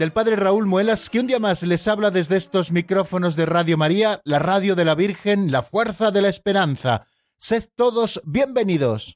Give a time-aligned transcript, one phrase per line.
[0.00, 3.76] del Padre Raúl Muelas, que un día más les habla desde estos micrófonos de Radio
[3.76, 7.04] María, la radio de la Virgen, la fuerza de la esperanza.
[7.36, 9.12] Sed todos bienvenidos.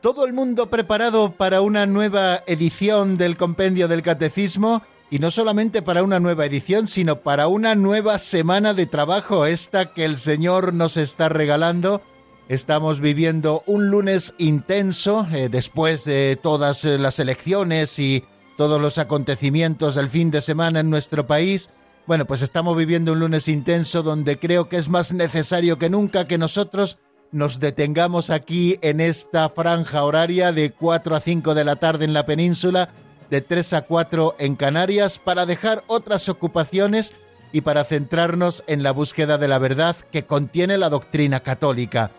[0.00, 5.82] todo el mundo preparado para una nueva edición del Compendio del Catecismo y no solamente
[5.82, 10.74] para una nueva edición, sino para una nueva semana de trabajo, esta que el Señor
[10.74, 12.02] nos está regalando.
[12.48, 18.24] Estamos viviendo un lunes intenso eh, después de todas eh, las elecciones y
[18.56, 21.70] todos los acontecimientos del fin de semana en nuestro país.
[22.06, 26.26] Bueno, pues estamos viviendo un lunes intenso donde creo que es más necesario que nunca
[26.26, 26.98] que nosotros
[27.32, 32.12] nos detengamos aquí en esta franja horaria de 4 a 5 de la tarde en
[32.12, 32.90] la península,
[33.30, 37.14] de 3 a 4 en Canarias, para dejar otras ocupaciones
[37.52, 42.10] y para centrarnos en la búsqueda de la verdad que contiene la doctrina católica.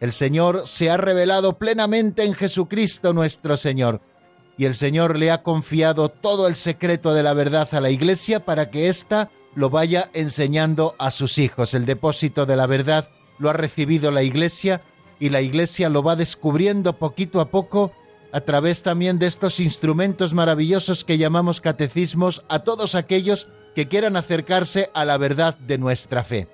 [0.00, 4.00] El Señor se ha revelado plenamente en Jesucristo nuestro Señor,
[4.56, 8.44] y el Señor le ha confiado todo el secreto de la verdad a la Iglesia
[8.44, 11.74] para que ésta lo vaya enseñando a sus hijos.
[11.74, 14.82] El depósito de la verdad lo ha recibido la Iglesia
[15.18, 17.92] y la Iglesia lo va descubriendo poquito a poco
[18.34, 24.16] a través también de estos instrumentos maravillosos que llamamos catecismos a todos aquellos que quieran
[24.16, 26.48] acercarse a la verdad de nuestra fe.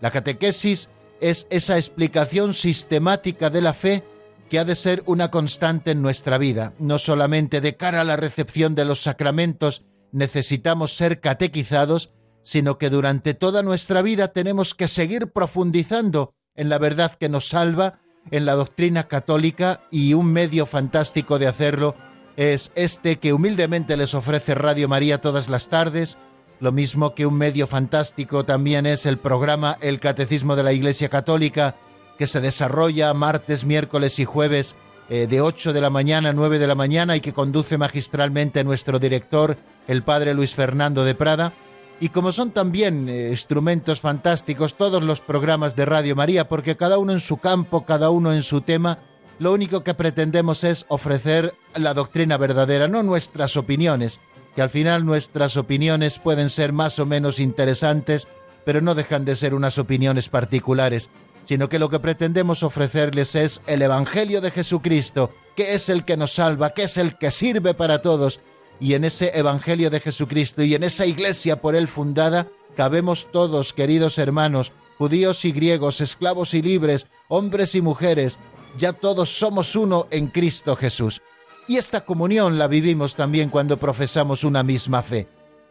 [0.00, 4.04] La catequesis es esa explicación sistemática de la fe
[4.48, 6.72] que ha de ser una constante en nuestra vida.
[6.78, 9.82] No solamente de cara a la recepción de los sacramentos
[10.12, 12.12] necesitamos ser catequizados,
[12.44, 17.48] sino que durante toda nuestra vida tenemos que seguir profundizando en la verdad que nos
[17.48, 21.94] salva, en la doctrina católica y un medio fantástico de hacerlo
[22.36, 26.18] es este que humildemente les ofrece Radio María todas las tardes,
[26.60, 31.08] lo mismo que un medio fantástico también es el programa El Catecismo de la Iglesia
[31.08, 31.76] Católica,
[32.18, 34.74] que se desarrolla martes, miércoles y jueves
[35.08, 38.64] eh, de 8 de la mañana a 9 de la mañana y que conduce magistralmente
[38.64, 41.52] nuestro director, el padre Luis Fernando de Prada
[42.00, 46.98] y como son también eh, instrumentos fantásticos todos los programas de Radio María, porque cada
[46.98, 48.98] uno en su campo, cada uno en su tema,
[49.38, 54.20] lo único que pretendemos es ofrecer la doctrina verdadera, no nuestras opiniones,
[54.54, 58.28] que al final nuestras opiniones pueden ser más o menos interesantes,
[58.64, 61.08] pero no dejan de ser unas opiniones particulares,
[61.44, 66.16] sino que lo que pretendemos ofrecerles es el Evangelio de Jesucristo, que es el que
[66.16, 68.40] nos salva, que es el que sirve para todos,
[68.80, 73.72] y en ese Evangelio de Jesucristo y en esa iglesia por él fundada, cabemos todos,
[73.72, 78.38] queridos hermanos, judíos y griegos, esclavos y libres, hombres y mujeres,
[78.76, 81.22] ya todos somos uno en Cristo Jesús.
[81.66, 85.28] Y esta comunión la vivimos también cuando profesamos una misma fe.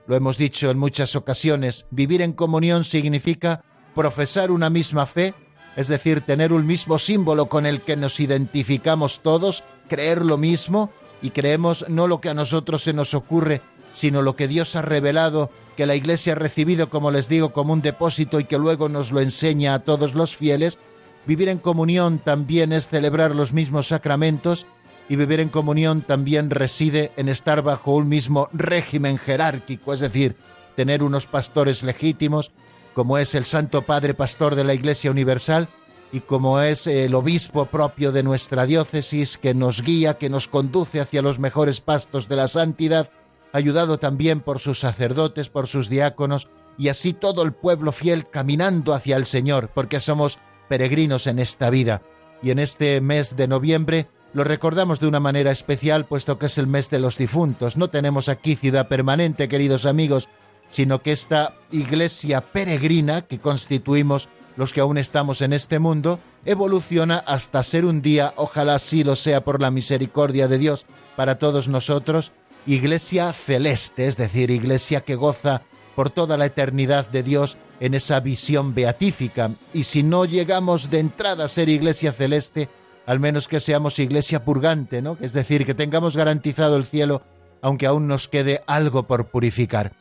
[0.08, 3.64] Lo hemos dicho en muchas ocasiones, vivir en comunión significa
[3.94, 5.34] profesar una misma fe,
[5.76, 10.92] es decir, tener un mismo símbolo con el que nos identificamos todos, creer lo mismo,
[11.24, 13.62] y creemos no lo que a nosotros se nos ocurre,
[13.94, 17.74] sino lo que Dios ha revelado, que la Iglesia ha recibido, como les digo, como
[17.74, 20.78] un depósito y que luego nos lo enseña a todos los fieles,
[21.26, 24.68] vivir en comunión también es celebrar los mismos sacramentos
[25.10, 30.36] y vivir en comunión también reside en estar bajo un mismo régimen jerárquico, es decir,
[30.76, 32.52] tener unos pastores legítimos,
[32.94, 35.68] como es el Santo Padre Pastor de la Iglesia Universal,
[36.14, 41.02] y como es el obispo propio de nuestra diócesis que nos guía, que nos conduce
[41.02, 43.10] hacia los mejores pastos de la santidad,
[43.52, 48.94] ayudado también por sus sacerdotes, por sus diáconos, y así todo el pueblo fiel caminando
[48.94, 50.38] hacia el Señor, porque somos
[50.70, 52.04] peregrinos en esta vida.
[52.44, 56.60] Y en este mes de noviembre lo recordamos de una manera especial, puesto que es
[56.60, 57.76] el mes de los difuntos.
[57.76, 60.30] No tenemos aquí ciudad permanente, queridos amigos,
[60.70, 67.18] sino que esta iglesia peregrina que constituimos los que aún estamos en este mundo, evoluciona
[67.18, 70.86] hasta ser un día, ojalá así lo sea por la misericordia de Dios
[71.16, 72.32] para todos nosotros,
[72.66, 75.62] iglesia celeste, es decir, iglesia que goza
[75.96, 79.52] por toda la eternidad de Dios en esa visión beatífica.
[79.74, 82.70] Y si no llegamos de entrada a ser iglesia celeste,
[83.06, 85.18] al menos que seamos iglesia purgante, ¿no?
[85.20, 87.22] Es decir, que tengamos garantizado el cielo,
[87.62, 89.92] aunque aún nos quede algo por purificar.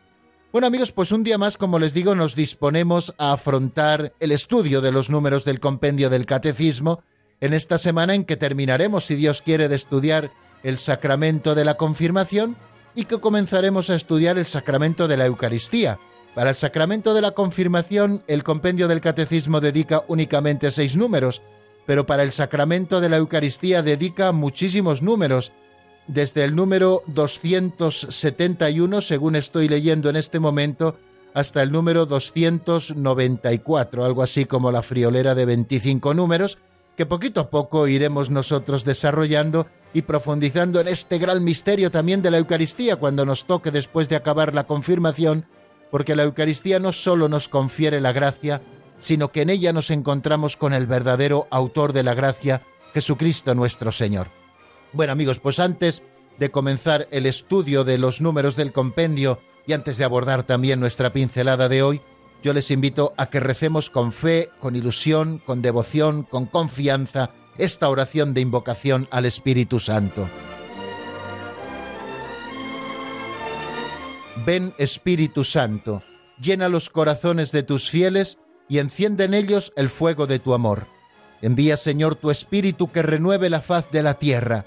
[0.52, 4.82] Bueno amigos, pues un día más, como les digo, nos disponemos a afrontar el estudio
[4.82, 7.02] de los números del compendio del catecismo
[7.40, 10.30] en esta semana en que terminaremos, si Dios quiere, de estudiar
[10.62, 12.58] el sacramento de la confirmación
[12.94, 15.98] y que comenzaremos a estudiar el sacramento de la Eucaristía.
[16.34, 21.40] Para el sacramento de la confirmación, el compendio del catecismo dedica únicamente seis números,
[21.86, 25.50] pero para el sacramento de la Eucaristía dedica muchísimos números,
[26.06, 30.96] desde el número 271, según estoy leyendo en este momento,
[31.34, 36.58] hasta el número 294, algo así como la friolera de 25 números,
[36.96, 42.30] que poquito a poco iremos nosotros desarrollando y profundizando en este gran misterio también de
[42.30, 45.46] la Eucaristía cuando nos toque después de acabar la confirmación,
[45.90, 48.62] porque la Eucaristía no solo nos confiere la gracia,
[48.98, 52.62] sino que en ella nos encontramos con el verdadero autor de la gracia,
[52.94, 54.41] Jesucristo nuestro Señor.
[54.92, 56.02] Bueno amigos, pues antes
[56.38, 61.12] de comenzar el estudio de los números del compendio y antes de abordar también nuestra
[61.12, 62.00] pincelada de hoy,
[62.42, 67.88] yo les invito a que recemos con fe, con ilusión, con devoción, con confianza, esta
[67.88, 70.28] oración de invocación al Espíritu Santo.
[74.44, 76.02] Ven Espíritu Santo,
[76.40, 80.86] llena los corazones de tus fieles y enciende en ellos el fuego de tu amor.
[81.40, 84.66] Envía, Señor, tu Espíritu que renueve la faz de la tierra.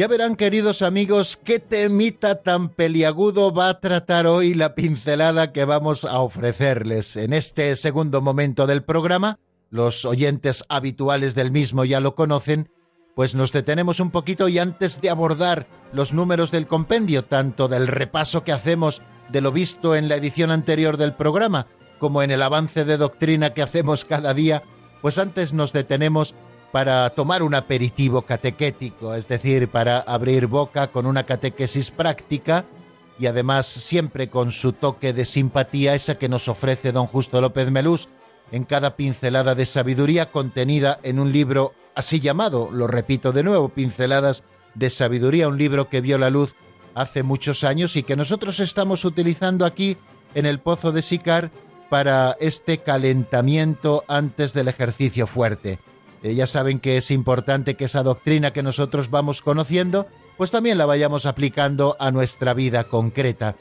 [0.00, 5.66] Ya verán, queridos amigos, qué temita tan peliagudo va a tratar hoy la pincelada que
[5.66, 7.16] vamos a ofrecerles.
[7.16, 9.38] En este segundo momento del programa,
[9.68, 12.70] los oyentes habituales del mismo ya lo conocen,
[13.14, 17.86] pues nos detenemos un poquito y antes de abordar los números del compendio, tanto del
[17.86, 21.66] repaso que hacemos de lo visto en la edición anterior del programa,
[21.98, 24.62] como en el avance de doctrina que hacemos cada día,
[25.02, 26.34] pues antes nos detenemos
[26.72, 32.64] para tomar un aperitivo catequético, es decir, para abrir boca con una catequesis práctica
[33.18, 37.70] y además siempre con su toque de simpatía, esa que nos ofrece don Justo López
[37.70, 38.08] Melús
[38.52, 43.68] en cada pincelada de sabiduría contenida en un libro así llamado, lo repito de nuevo,
[43.68, 44.42] Pinceladas
[44.74, 46.54] de Sabiduría, un libro que vio la luz
[46.94, 49.96] hace muchos años y que nosotros estamos utilizando aquí
[50.34, 51.50] en el Pozo de Sicar
[51.88, 55.78] para este calentamiento antes del ejercicio fuerte.
[56.22, 60.06] Eh, ya saben que es importante que esa doctrina que nosotros vamos conociendo,
[60.36, 63.56] pues también la vayamos aplicando a nuestra vida concreta.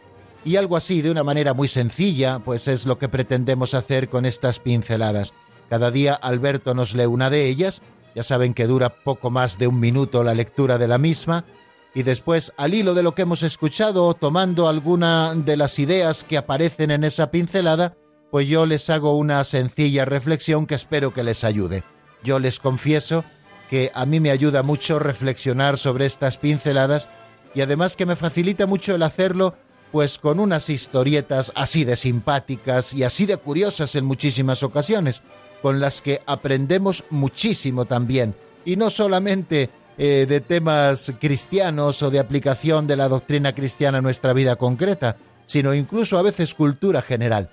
[0.46, 4.26] Y algo así, de una manera muy sencilla, pues es lo que pretendemos hacer con
[4.26, 5.34] estas pinceladas.
[5.70, 7.82] Cada día Alberto nos lee una de ellas,
[8.16, 11.46] ya saben que dura poco más de un minuto la lectura de la misma,
[11.94, 16.38] y después, al hilo de lo que hemos escuchado, tomando alguna de las ideas que
[16.38, 17.96] aparecen en esa pincelada,
[18.32, 21.84] pues yo les hago una sencilla reflexión que espero que les ayude.
[22.24, 23.24] Yo les confieso
[23.70, 27.08] que a mí me ayuda mucho reflexionar sobre estas pinceladas
[27.54, 29.56] y además que me facilita mucho el hacerlo
[29.92, 35.22] pues con unas historietas así de simpáticas y así de curiosas en muchísimas ocasiones,
[35.62, 38.36] con las que aprendemos muchísimo también,
[38.66, 44.02] y no solamente eh, de temas cristianos o de aplicación de la doctrina cristiana a
[44.02, 47.50] nuestra vida concreta, sino incluso a veces cultura general.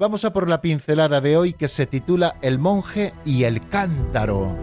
[0.00, 4.56] Vamos a por la pincelada de hoy que se titula El monje y el cántaro.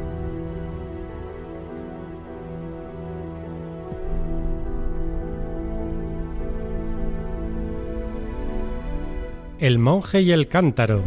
[9.60, 11.04] El monje y el cántaro.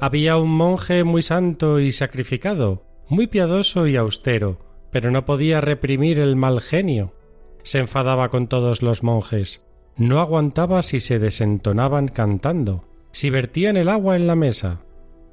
[0.00, 4.58] Había un monje muy santo y sacrificado, muy piadoso y austero,
[4.90, 7.14] pero no podía reprimir el mal genio.
[7.62, 9.65] Se enfadaba con todos los monjes.
[9.96, 14.80] No aguantaba si se desentonaban cantando, si vertían el agua en la mesa.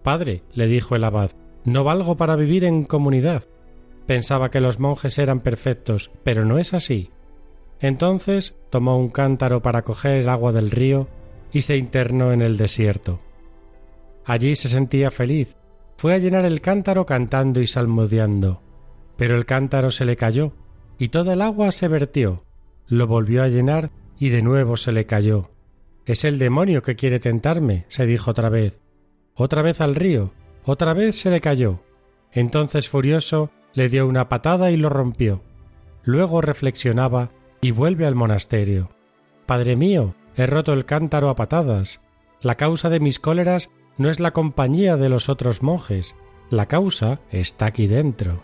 [0.03, 1.31] Padre, le dijo el abad,
[1.65, 3.43] no valgo para vivir en comunidad.
[4.05, 7.11] Pensaba que los monjes eran perfectos, pero no es así.
[7.79, 11.07] Entonces tomó un cántaro para coger el agua del río
[11.51, 13.19] y se internó en el desierto.
[14.25, 15.57] Allí se sentía feliz.
[15.97, 18.61] Fue a llenar el cántaro cantando y salmodiando.
[19.17, 20.53] Pero el cántaro se le cayó
[20.97, 22.43] y toda el agua se vertió.
[22.87, 23.91] Lo volvió a llenar
[24.23, 25.49] y de nuevo se le cayó.
[26.05, 28.79] Es el demonio que quiere tentarme, se dijo otra vez.
[29.35, 30.31] Otra vez al río,
[30.63, 31.81] otra vez se le cayó.
[32.31, 35.43] Entonces furioso le dio una patada y lo rompió.
[36.03, 38.91] luego reflexionaba y vuelve al monasterio.
[39.45, 41.99] Padre mío, he roto el cántaro a patadas.
[42.39, 46.15] La causa de mis cóleras no es la compañía de los otros monjes,
[46.49, 48.41] la causa está aquí dentro.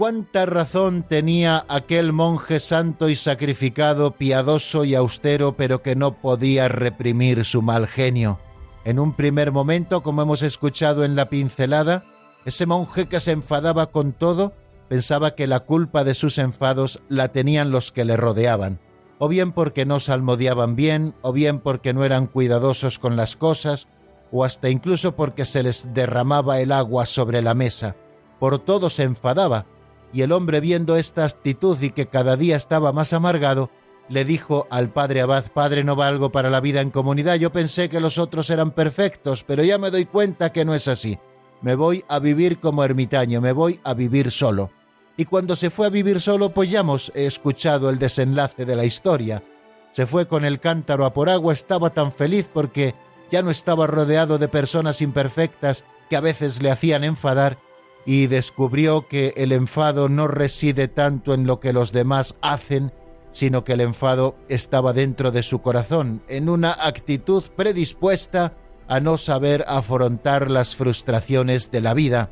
[0.00, 6.68] Cuánta razón tenía aquel monje santo y sacrificado, piadoso y austero, pero que no podía
[6.68, 8.38] reprimir su mal genio.
[8.86, 12.06] En un primer momento, como hemos escuchado en la pincelada,
[12.46, 14.54] ese monje que se enfadaba con todo
[14.88, 18.80] pensaba que la culpa de sus enfados la tenían los que le rodeaban,
[19.18, 23.86] o bien porque no salmodiaban bien, o bien porque no eran cuidadosos con las cosas,
[24.32, 27.96] o hasta incluso porque se les derramaba el agua sobre la mesa.
[28.38, 29.66] Por todo se enfadaba,
[30.12, 33.70] y el hombre viendo esta actitud y que cada día estaba más amargado,
[34.08, 37.88] le dijo al padre Abad, Padre, no valgo para la vida en comunidad, yo pensé
[37.88, 41.18] que los otros eran perfectos, pero ya me doy cuenta que no es así.
[41.62, 44.70] Me voy a vivir como ermitaño, me voy a vivir solo.
[45.16, 48.84] Y cuando se fue a vivir solo, pues ya hemos escuchado el desenlace de la
[48.84, 49.44] historia.
[49.90, 52.94] Se fue con el cántaro a por agua, estaba tan feliz porque
[53.30, 57.58] ya no estaba rodeado de personas imperfectas que a veces le hacían enfadar
[58.10, 62.90] y descubrió que el enfado no reside tanto en lo que los demás hacen,
[63.30, 68.54] sino que el enfado estaba dentro de su corazón, en una actitud predispuesta
[68.88, 72.30] a no saber afrontar las frustraciones de la vida,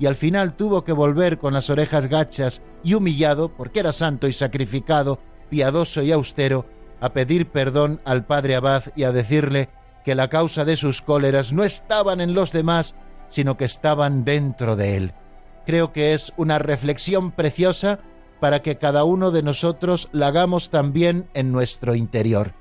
[0.00, 4.26] y al final tuvo que volver con las orejas gachas y humillado, porque era santo
[4.26, 6.66] y sacrificado, piadoso y austero,
[7.00, 9.68] a pedir perdón al padre Abad y a decirle
[10.04, 12.96] que la causa de sus cóleras no estaban en los demás,
[13.28, 15.14] sino que estaban dentro de él.
[15.70, 18.00] Creo que es una reflexión preciosa
[18.40, 22.54] para que cada uno de nosotros la hagamos también en nuestro interior.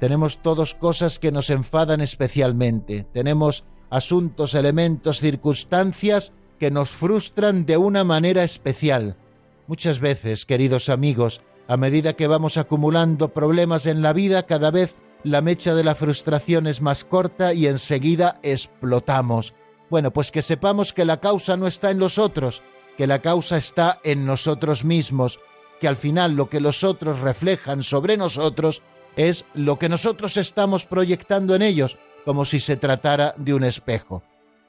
[0.00, 7.76] Tenemos todos cosas que nos enfadan especialmente, tenemos asuntos, elementos, circunstancias que nos frustran de
[7.76, 9.18] una manera especial.
[9.66, 14.96] Muchas veces, queridos amigos, a medida que vamos acumulando problemas en la vida, cada vez
[15.22, 19.52] la mecha de la frustración es más corta y enseguida explotamos.
[19.90, 22.62] Bueno, pues que sepamos que la causa no está en los otros,
[22.96, 25.40] que la causa está en nosotros mismos,
[25.80, 28.82] que al final lo que los otros reflejan sobre nosotros
[29.16, 34.22] es lo que nosotros estamos proyectando en ellos, como si se tratara de un espejo.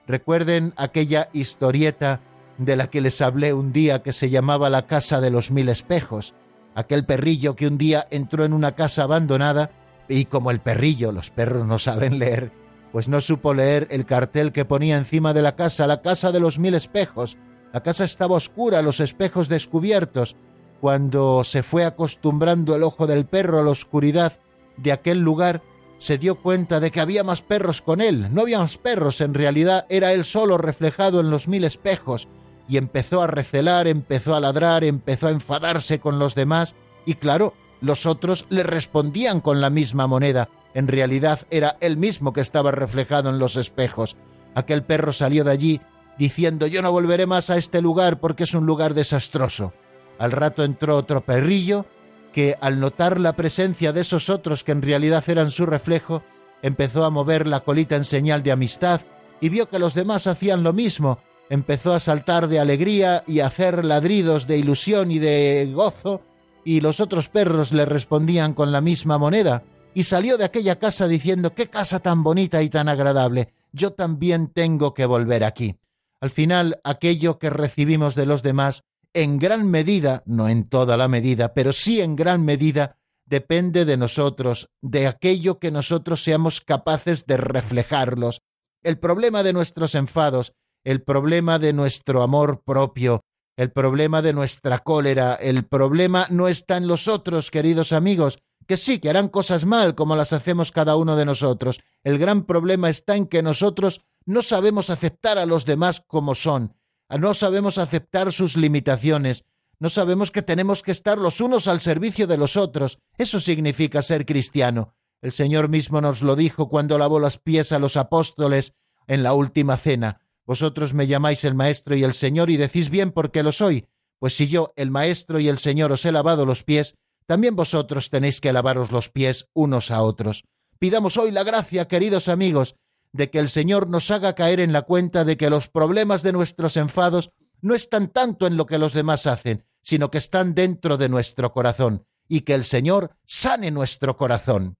[0.08, 2.22] Recuerden aquella historieta
[2.58, 5.70] de la que les hablé un día que se llamaba La Casa de los Mil
[5.70, 6.34] Espejos,
[6.76, 9.72] aquel perrillo que un día entró en una casa abandonada
[10.08, 12.52] y como el perrillo, los perros no saben leer,
[12.92, 16.40] pues no supo leer el cartel que ponía encima de la casa, la casa de
[16.40, 17.38] los mil espejos.
[17.74, 20.36] La casa estaba oscura, los espejos descubiertos.
[20.82, 24.40] Cuando se fue acostumbrando el ojo del perro a la oscuridad
[24.78, 25.62] de aquel lugar,
[25.98, 28.34] se dio cuenta de que había más perros con él.
[28.34, 32.28] No había más perros, en realidad era él solo reflejado en los mil espejos,
[32.68, 37.54] y empezó a recelar, empezó a ladrar, empezó a enfadarse con los demás, y claro,
[37.82, 40.50] los otros le respondían con la misma moneda.
[40.74, 44.16] En realidad era él mismo que estaba reflejado en los espejos.
[44.56, 45.82] Aquel perro salió de allí
[46.18, 49.74] diciendo yo no volveré más a este lugar porque es un lugar desastroso.
[50.20, 51.86] Al rato entró otro perrillo
[52.34, 56.22] que al notar la presencia de esos otros que en realidad eran su reflejo,
[56.62, 59.02] empezó a mover la colita en señal de amistad
[59.42, 61.20] y vio que los demás hacían lo mismo.
[61.50, 66.22] Empezó a saltar de alegría y a hacer ladridos de ilusión y de gozo,
[66.64, 71.08] y los otros perros le respondían con la misma moneda y salió de aquella casa
[71.08, 73.54] diciendo qué casa tan bonita y tan agradable.
[73.72, 75.78] Yo también tengo que volver aquí.
[76.22, 81.08] Al final, aquello que recibimos de los demás, en gran medida, no en toda la
[81.08, 87.26] medida, pero sí en gran medida, depende de nosotros, de aquello que nosotros seamos capaces
[87.26, 88.42] de reflejarlos.
[88.84, 90.54] El problema de nuestros enfados,
[90.84, 93.24] el problema de nuestro amor propio,
[93.56, 98.78] el problema de nuestra cólera, el problema no está en los otros, queridos amigos, que
[98.78, 101.80] sí, que harán cosas mal como las hacemos cada uno de nosotros.
[102.04, 106.76] El gran problema está en que nosotros no sabemos aceptar a los demás como son,
[107.10, 109.44] no sabemos aceptar sus limitaciones,
[109.80, 113.00] no sabemos que tenemos que estar los unos al servicio de los otros.
[113.18, 114.94] Eso significa ser cristiano.
[115.24, 118.76] El Señor mismo nos lo dijo cuando lavó los pies a los apóstoles
[119.08, 120.22] en la última cena.
[120.46, 123.88] Vosotros me llamáis el Maestro y el Señor y decís bien porque lo soy.
[124.20, 126.94] Pues si yo, el Maestro y el Señor, os he lavado los pies,
[127.30, 130.46] también vosotros tenéis que lavaros los pies unos a otros.
[130.80, 132.74] Pidamos hoy la gracia, queridos amigos,
[133.14, 136.32] de que el Señor nos haga caer en la cuenta de que los problemas de
[136.32, 137.30] nuestros enfados
[137.62, 141.54] no están tanto en lo que los demás hacen, sino que están dentro de nuestro
[141.54, 144.74] corazón, y que el Señor sane nuestro corazón.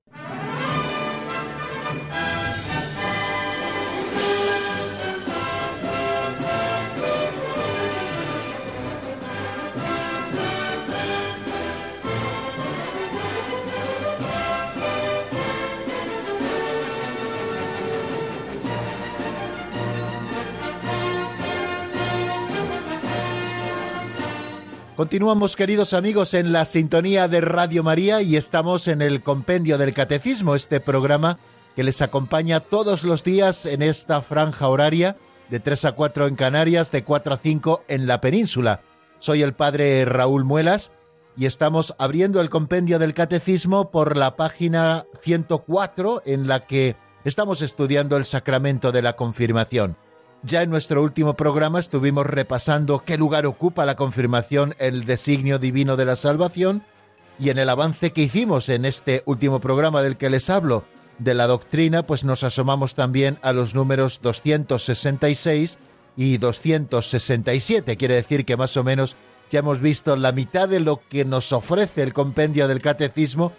[25.00, 29.94] Continuamos, queridos amigos, en la sintonía de Radio María y estamos en el Compendio del
[29.94, 31.40] Catecismo, este programa
[31.74, 35.16] que les acompaña todos los días en esta franja horaria
[35.50, 38.82] de 3 a 4 en Canarias, de 4 a 5 en la península.
[39.20, 40.92] Soy el padre Raúl Muelas
[41.38, 47.62] y estamos abriendo el Compendio del Catecismo por la página 104 en la que estamos
[47.62, 49.96] estudiando el sacramento de la confirmación.
[50.44, 55.98] Ya en nuestro último programa estuvimos repasando qué lugar ocupa la confirmación el designio divino
[55.98, 56.84] de la salvación
[57.38, 60.86] y en el avance que hicimos en este último programa del que les hablo
[61.18, 65.78] de la doctrina, pues nos asomamos también a los números 266
[66.16, 67.98] y 267.
[67.98, 69.18] Quiere decir que más o menos
[69.52, 73.52] ya hemos visto la mitad de lo que nos ofrece el compendio del catecismo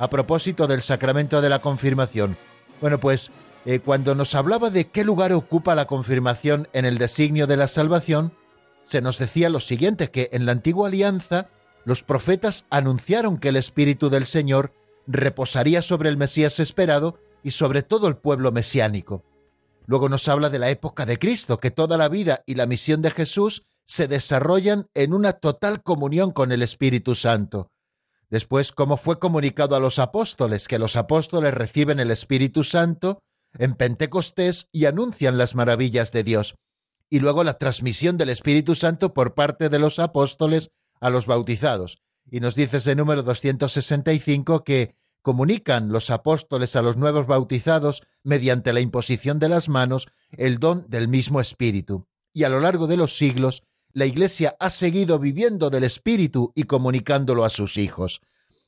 [0.00, 2.36] a propósito del sacramento de la confirmación.
[2.80, 3.30] Bueno, pues
[3.64, 7.68] eh, cuando nos hablaba de qué lugar ocupa la confirmación en el designio de la
[7.68, 8.32] salvación,
[8.84, 11.48] se nos decía lo siguiente, que en la antigua alianza
[11.84, 14.72] los profetas anunciaron que el Espíritu del Señor
[15.06, 19.22] reposaría sobre el Mesías esperado y sobre todo el pueblo mesiánico.
[19.86, 23.02] Luego nos habla de la época de Cristo, que toda la vida y la misión
[23.02, 27.70] de Jesús se desarrollan en una total comunión con el Espíritu Santo.
[28.30, 33.20] Después, cómo fue comunicado a los apóstoles, que los apóstoles reciben el Espíritu Santo
[33.58, 36.54] en Pentecostés y anuncian las maravillas de Dios.
[37.10, 40.70] Y luego la transmisión del Espíritu Santo por parte de los apóstoles
[41.00, 42.02] a los bautizados.
[42.30, 48.72] Y nos dice ese número 265 que comunican los apóstoles a los nuevos bautizados mediante
[48.72, 52.06] la imposición de las manos el don del mismo Espíritu.
[52.32, 53.62] Y a lo largo de los siglos,
[53.92, 58.20] la Iglesia ha seguido viviendo del Espíritu y comunicándolo a sus hijos.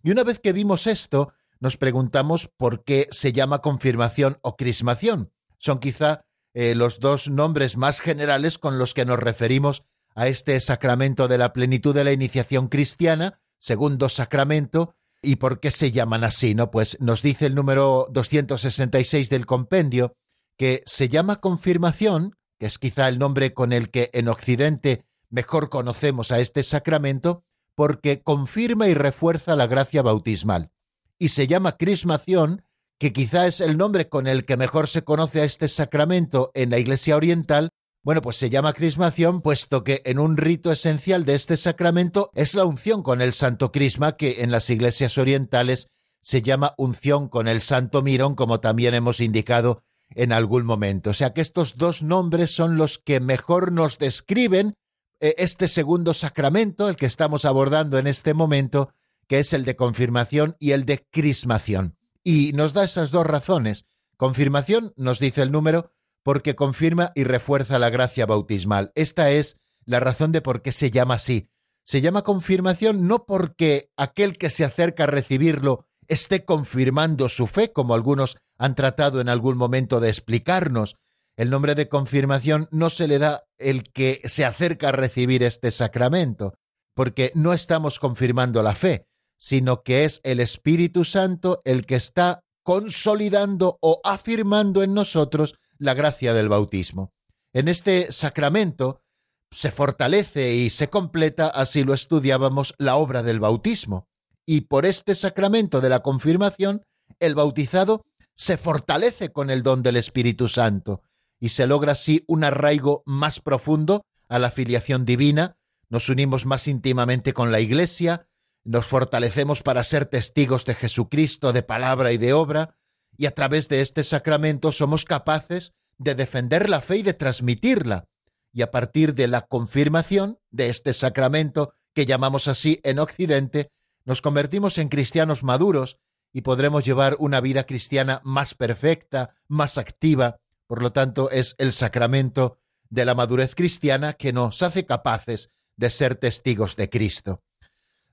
[0.02, 5.32] Y una vez que vimos esto, nos preguntamos por qué se llama confirmación o crismación.
[5.58, 10.58] Son quizá eh, los dos nombres más generales con los que nos referimos a este
[10.60, 16.24] sacramento de la plenitud de la iniciación cristiana, segundo sacramento, y por qué se llaman
[16.24, 16.70] así, ¿no?
[16.70, 20.14] Pues nos dice el número 266 del compendio
[20.56, 25.68] que se llama confirmación, que es quizá el nombre con el que en Occidente mejor
[25.68, 30.70] conocemos a este sacramento, porque confirma y refuerza la gracia bautismal
[31.18, 32.62] y se llama crismación,
[32.98, 36.70] que quizá es el nombre con el que mejor se conoce a este sacramento en
[36.70, 37.70] la Iglesia Oriental,
[38.06, 42.54] bueno, pues se llama crismación puesto que en un rito esencial de este sacramento es
[42.54, 45.88] la unción con el santo crisma que en las iglesias orientales
[46.22, 51.10] se llama unción con el santo mirón como también hemos indicado en algún momento.
[51.10, 54.74] O sea que estos dos nombres son los que mejor nos describen
[55.18, 58.90] eh, este segundo sacramento, el que estamos abordando en este momento,
[59.28, 61.96] que es el de confirmación y el de crismación.
[62.22, 63.86] Y nos da esas dos razones.
[64.16, 68.90] Confirmación, nos dice el número, porque confirma y refuerza la gracia bautismal.
[68.94, 71.48] Esta es la razón de por qué se llama así.
[71.84, 77.72] Se llama confirmación no porque aquel que se acerca a recibirlo esté confirmando su fe,
[77.72, 80.96] como algunos han tratado en algún momento de explicarnos.
[81.36, 85.70] El nombre de confirmación no se le da el que se acerca a recibir este
[85.70, 86.54] sacramento,
[86.94, 89.05] porque no estamos confirmando la fe,
[89.38, 95.94] sino que es el Espíritu Santo el que está consolidando o afirmando en nosotros la
[95.94, 97.12] gracia del bautismo.
[97.52, 99.02] En este sacramento
[99.50, 104.08] se fortalece y se completa, así lo estudiábamos, la obra del bautismo.
[104.44, 106.82] Y por este sacramento de la confirmación,
[107.20, 108.02] el bautizado
[108.36, 111.02] se fortalece con el don del Espíritu Santo
[111.40, 115.56] y se logra así un arraigo más profundo a la filiación divina,
[115.88, 118.26] nos unimos más íntimamente con la Iglesia,
[118.66, 122.76] nos fortalecemos para ser testigos de Jesucristo de palabra y de obra,
[123.16, 128.08] y a través de este sacramento somos capaces de defender la fe y de transmitirla.
[128.52, 133.70] Y a partir de la confirmación de este sacramento, que llamamos así en Occidente,
[134.04, 135.98] nos convertimos en cristianos maduros
[136.32, 140.40] y podremos llevar una vida cristiana más perfecta, más activa.
[140.66, 142.58] Por lo tanto, es el sacramento
[142.90, 147.42] de la madurez cristiana que nos hace capaces de ser testigos de Cristo.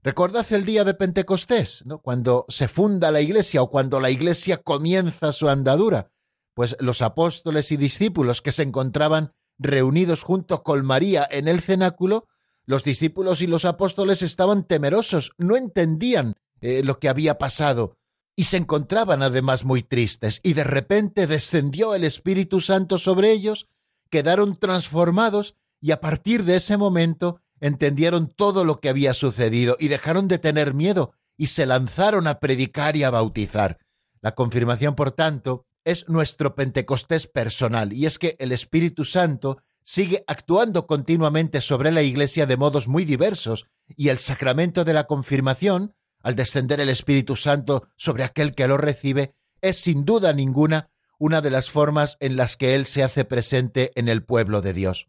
[0.03, 5.31] Recordad el día de Pentecostés, cuando se funda la iglesia o cuando la iglesia comienza
[5.31, 6.11] su andadura.
[6.53, 12.27] Pues los apóstoles y discípulos que se encontraban reunidos junto con María en el cenáculo,
[12.65, 17.95] los discípulos y los apóstoles estaban temerosos, no entendían eh, lo que había pasado
[18.35, 20.41] y se encontraban además muy tristes.
[20.43, 23.69] Y de repente descendió el Espíritu Santo sobre ellos,
[24.09, 29.87] quedaron transformados y a partir de ese momento entendieron todo lo que había sucedido y
[29.87, 33.77] dejaron de tener miedo y se lanzaron a predicar y a bautizar.
[34.19, 40.25] La confirmación, por tanto, es nuestro Pentecostés personal, y es que el Espíritu Santo sigue
[40.27, 45.95] actuando continuamente sobre la Iglesia de modos muy diversos, y el sacramento de la confirmación,
[46.21, 51.39] al descender el Espíritu Santo sobre aquel que lo recibe, es sin duda ninguna una
[51.39, 55.07] de las formas en las que Él se hace presente en el pueblo de Dios.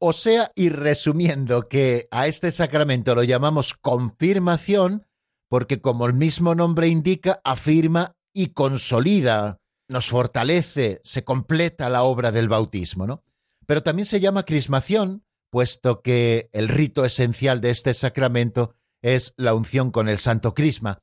[0.00, 5.06] O sea, y resumiendo que a este sacramento lo llamamos confirmación,
[5.48, 9.58] porque como el mismo nombre indica, afirma y consolida,
[9.88, 13.24] nos fortalece, se completa la obra del bautismo, ¿no?
[13.66, 19.54] Pero también se llama crismación, puesto que el rito esencial de este sacramento es la
[19.54, 21.00] unción con el santo crisma.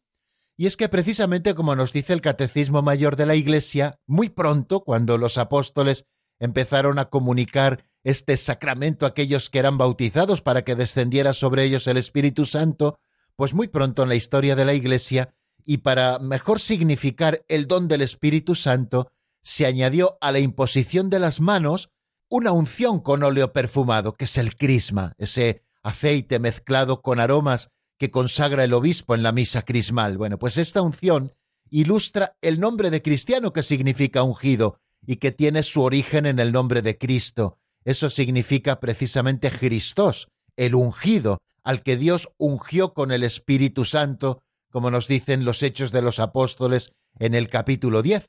[0.58, 4.86] Y es que precisamente como nos dice el Catecismo Mayor de la Iglesia, muy pronto,
[4.86, 6.06] cuando los apóstoles
[6.40, 11.88] empezaron a comunicar este sacramento a aquellos que eran bautizados para que descendiera sobre ellos
[11.88, 13.00] el Espíritu Santo,
[13.36, 15.34] pues muy pronto en la historia de la Iglesia,
[15.66, 21.18] y para mejor significar el don del Espíritu Santo, se añadió a la imposición de
[21.18, 21.90] las manos
[22.30, 28.12] una unción con óleo perfumado, que es el crisma, ese aceite mezclado con aromas que
[28.12, 30.20] consagra el obispo en la misa crismal.
[30.20, 31.34] Bueno, pues esta unción
[31.72, 36.52] ilustra el nombre de cristiano que significa ungido y que tiene su origen en el
[36.52, 37.58] nombre de Cristo.
[37.86, 44.92] Eso significa precisamente Christos, el ungido, al que Dios ungió con el Espíritu Santo, como
[44.92, 48.26] nos dicen los Hechos de los Apóstoles en el capítulo 10.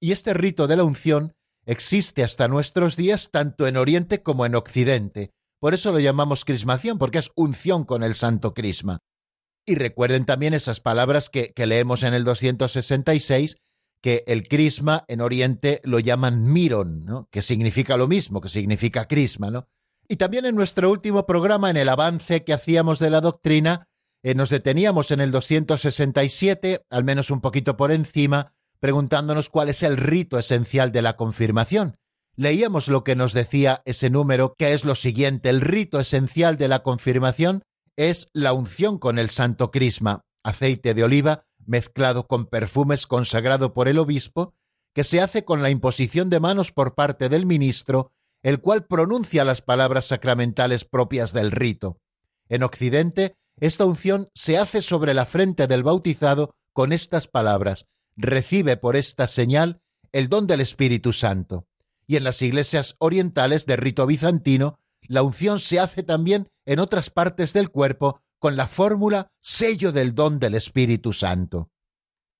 [0.00, 1.32] Y este rito de la unción
[1.66, 5.30] existe hasta nuestros días tanto en Oriente como en Occidente.
[5.60, 8.98] Por eso lo llamamos crismación, porque es unción con el santo crisma.
[9.66, 13.56] Y recuerden también esas palabras que, leemos en el 266,
[14.02, 17.28] que el crisma en Oriente lo llaman miron, ¿no?
[17.30, 19.50] que significa lo mismo, que significa crisma.
[19.50, 19.68] ¿no?
[20.08, 23.88] Y también en nuestro último programa, en el avance que hacíamos de la doctrina,
[24.22, 29.82] eh, nos deteníamos en el 267, al menos un poquito por encima, preguntándonos cuál es
[29.82, 31.96] el rito esencial de la confirmación.
[32.36, 36.68] Leíamos lo que nos decía ese número, que es lo siguiente, el rito esencial de
[36.68, 37.62] la confirmación
[37.96, 43.86] es la unción con el santo crisma, aceite de oliva mezclado con perfumes consagrado por
[43.86, 44.54] el obispo,
[44.92, 48.10] que se hace con la imposición de manos por parte del ministro,
[48.42, 52.00] el cual pronuncia las palabras sacramentales propias del rito.
[52.48, 58.76] En Occidente, esta unción se hace sobre la frente del bautizado con estas palabras, recibe
[58.76, 59.80] por esta señal
[60.10, 61.66] el don del Espíritu Santo.
[62.04, 67.10] Y en las iglesias orientales de rito bizantino, la unción se hace también en otras
[67.10, 71.70] partes del cuerpo con la fórmula sello del don del Espíritu Santo.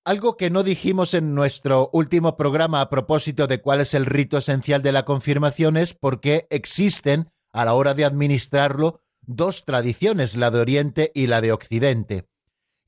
[0.05, 4.39] Algo que no dijimos en nuestro último programa a propósito de cuál es el rito
[4.39, 10.35] esencial de la confirmación es por qué existen, a la hora de administrarlo, dos tradiciones,
[10.35, 12.27] la de Oriente y la de Occidente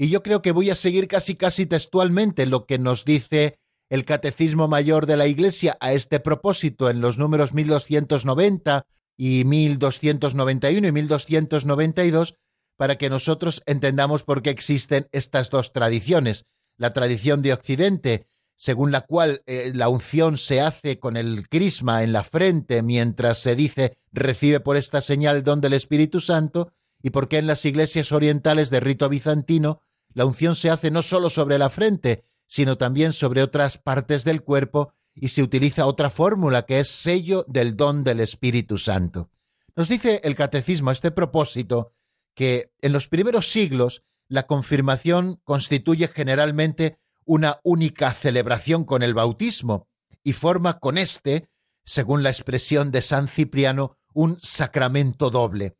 [0.03, 4.05] y yo creo que voy a seguir casi casi textualmente lo que nos dice el
[4.05, 8.85] Catecismo Mayor de la Iglesia a este propósito en los números 1290
[9.16, 12.35] y 1291 y 1292
[12.76, 16.46] para que nosotros entendamos por qué existen estas dos tradiciones.
[16.76, 22.02] La tradición de Occidente, según la cual eh, la unción se hace con el crisma
[22.02, 27.11] en la frente mientras se dice recibe por esta señal don del Espíritu Santo, y
[27.11, 29.82] por qué en las iglesias orientales de rito bizantino
[30.14, 34.42] la unción se hace no solo sobre la frente, sino también sobre otras partes del
[34.42, 39.30] cuerpo y se utiliza otra fórmula que es sello del don del Espíritu Santo.
[39.74, 41.92] Nos dice el catecismo a este propósito
[42.34, 49.88] que en los primeros siglos la confirmación constituye generalmente una única celebración con el bautismo
[50.24, 51.48] y forma con éste,
[51.84, 55.76] según la expresión de San Cipriano, un sacramento doble.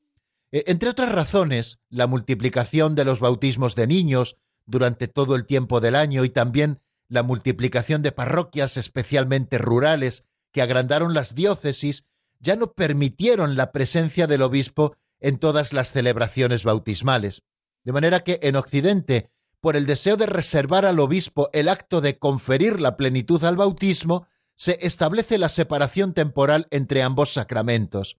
[0.51, 4.37] E, entre otras razones, la multiplicación de los bautismos de niños
[4.67, 10.63] durante todo el tiempo del año y también la multiplicación de parroquias especialmente rurales que
[10.63, 12.05] agrandaron las diócesis
[12.41, 17.43] ya no permitieron la presencia del obispo en todas las celebraciones bautismales.
[17.85, 19.31] De manera que en Occidente,
[19.61, 24.27] por el deseo de reservar al obispo el acto de conferir la plenitud al bautismo,
[24.57, 28.19] se establece la separación temporal entre ambos sacramentos.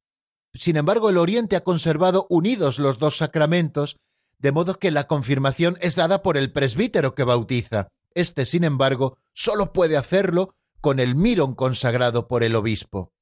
[0.54, 3.98] Sin embargo, el Oriente ha conservado unidos los dos sacramentos,
[4.40, 7.88] de modo que la confirmación es dada por el presbítero que bautiza.
[8.14, 13.14] Este, sin embargo, solo puede hacerlo con el mirón consagrado por el obispo.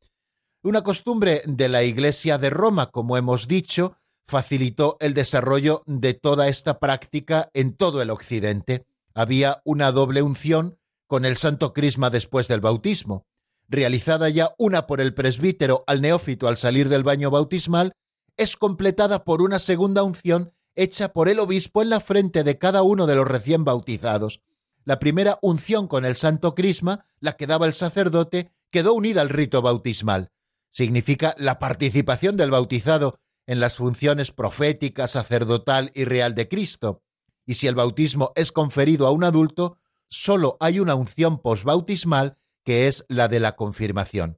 [0.64, 3.98] Una costumbre de la Iglesia de Roma, como hemos dicho,
[4.28, 8.86] facilitó el desarrollo de toda esta práctica en todo el Occidente.
[9.14, 13.26] Había una doble unción con el santo crisma después del bautismo
[13.72, 17.94] realizada ya una por el presbítero al neófito al salir del baño bautismal,
[18.36, 22.82] es completada por una segunda unción hecha por el obispo en la frente de cada
[22.84, 24.42] uno de los recién bautizados.
[24.84, 29.30] La primera unción con el santo crisma, la que daba el sacerdote, quedó unida al
[29.30, 30.32] rito bautismal.
[30.72, 37.04] Significa la participación del bautizado en las funciones profética, sacerdotal y real de Cristo.
[37.46, 39.78] Y si el bautismo es conferido a un adulto,
[40.10, 44.38] solo hay una unción posbautismal que es la de la confirmación.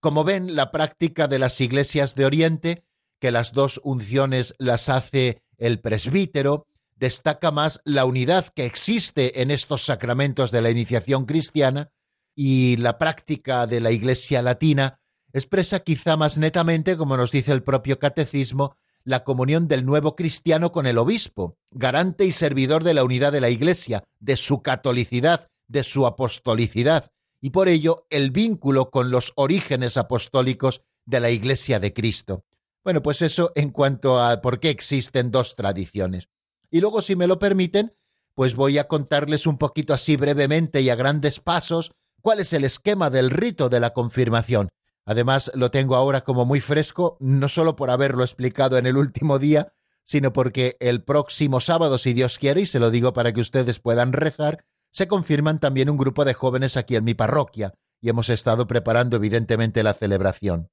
[0.00, 2.84] Como ven, la práctica de las iglesias de Oriente,
[3.20, 6.66] que las dos unciones las hace el presbítero,
[6.96, 11.90] destaca más la unidad que existe en estos sacramentos de la iniciación cristiana
[12.34, 15.00] y la práctica de la Iglesia latina
[15.32, 20.72] expresa quizá más netamente, como nos dice el propio catecismo, la comunión del nuevo cristiano
[20.72, 25.48] con el obispo, garante y servidor de la unidad de la Iglesia, de su catolicidad,
[25.66, 31.80] de su apostolicidad, y por ello el vínculo con los orígenes apostólicos de la Iglesia
[31.80, 32.44] de Cristo.
[32.84, 36.28] Bueno, pues eso en cuanto a por qué existen dos tradiciones.
[36.70, 37.94] Y luego, si me lo permiten,
[38.34, 42.64] pues voy a contarles un poquito así brevemente y a grandes pasos cuál es el
[42.64, 44.68] esquema del rito de la confirmación,
[45.04, 49.38] Además, lo tengo ahora como muy fresco, no solo por haberlo explicado en el último
[49.38, 49.72] día,
[50.04, 53.80] sino porque el próximo sábado, si Dios quiere, y se lo digo para que ustedes
[53.80, 58.28] puedan rezar, se confirman también un grupo de jóvenes aquí en mi parroquia, y hemos
[58.28, 60.70] estado preparando evidentemente la celebración.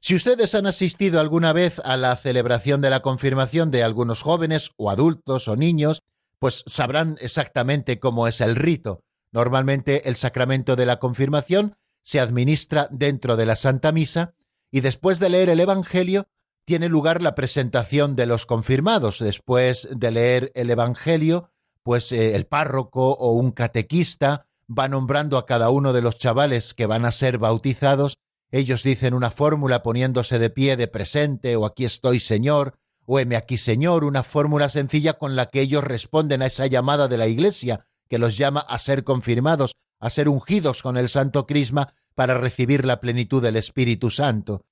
[0.00, 4.70] Si ustedes han asistido alguna vez a la celebración de la confirmación de algunos jóvenes
[4.76, 6.02] o adultos o niños,
[6.38, 9.02] pues sabrán exactamente cómo es el rito.
[9.32, 11.76] Normalmente el sacramento de la confirmación
[12.08, 14.32] se administra dentro de la Santa Misa
[14.70, 16.26] y después de leer el Evangelio
[16.64, 19.18] tiene lugar la presentación de los confirmados.
[19.18, 21.50] Después de leer el Evangelio,
[21.82, 26.72] pues eh, el párroco o un catequista va nombrando a cada uno de los chavales
[26.72, 28.16] que van a ser bautizados.
[28.50, 33.36] Ellos dicen una fórmula poniéndose de pie de presente o aquí estoy Señor o heme
[33.36, 37.26] aquí Señor, una fórmula sencilla con la que ellos responden a esa llamada de la
[37.26, 42.38] Iglesia que los llama a ser confirmados, a ser ungidos con el Santo Crisma para
[42.38, 44.64] recibir la plenitud del Espíritu Santo.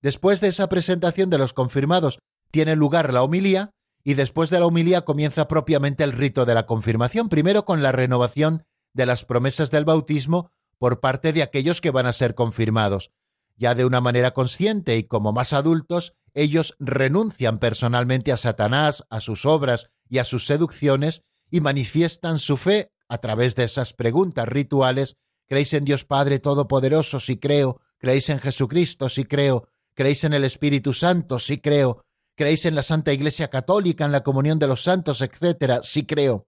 [0.00, 2.18] Después de esa presentación de los confirmados
[2.50, 3.70] tiene lugar la homilía
[4.04, 7.92] y después de la homilía comienza propiamente el rito de la confirmación, primero con la
[7.92, 13.10] renovación de las promesas del bautismo por parte de aquellos que van a ser confirmados.
[13.56, 19.20] Ya de una manera consciente y como más adultos, ellos renuncian personalmente a Satanás, a
[19.20, 24.46] sus obras y a sus seducciones y manifiestan su fe a través de esas preguntas
[24.48, 27.20] rituales, ¿creéis en Dios Padre Todopoderoso?
[27.20, 27.80] Sí creo.
[27.98, 29.08] ¿Creéis en Jesucristo?
[29.08, 29.68] Sí creo.
[29.94, 31.38] ¿Creéis en el Espíritu Santo?
[31.38, 32.04] Sí creo.
[32.36, 35.80] ¿Creéis en la Santa Iglesia Católica, en la comunión de los santos, etcétera?
[35.82, 36.46] Sí creo.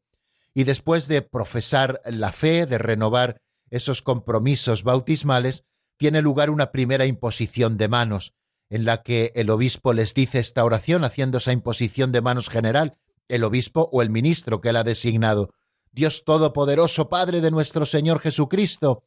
[0.55, 5.65] Y después de profesar la fe, de renovar esos compromisos bautismales,
[5.97, 8.35] tiene lugar una primera imposición de manos,
[8.69, 12.97] en la que el obispo les dice esta oración haciendo esa imposición de manos general,
[13.31, 15.55] el obispo o el ministro que él ha designado.
[15.93, 19.03] Dios Todopoderoso, Padre de nuestro Señor Jesucristo,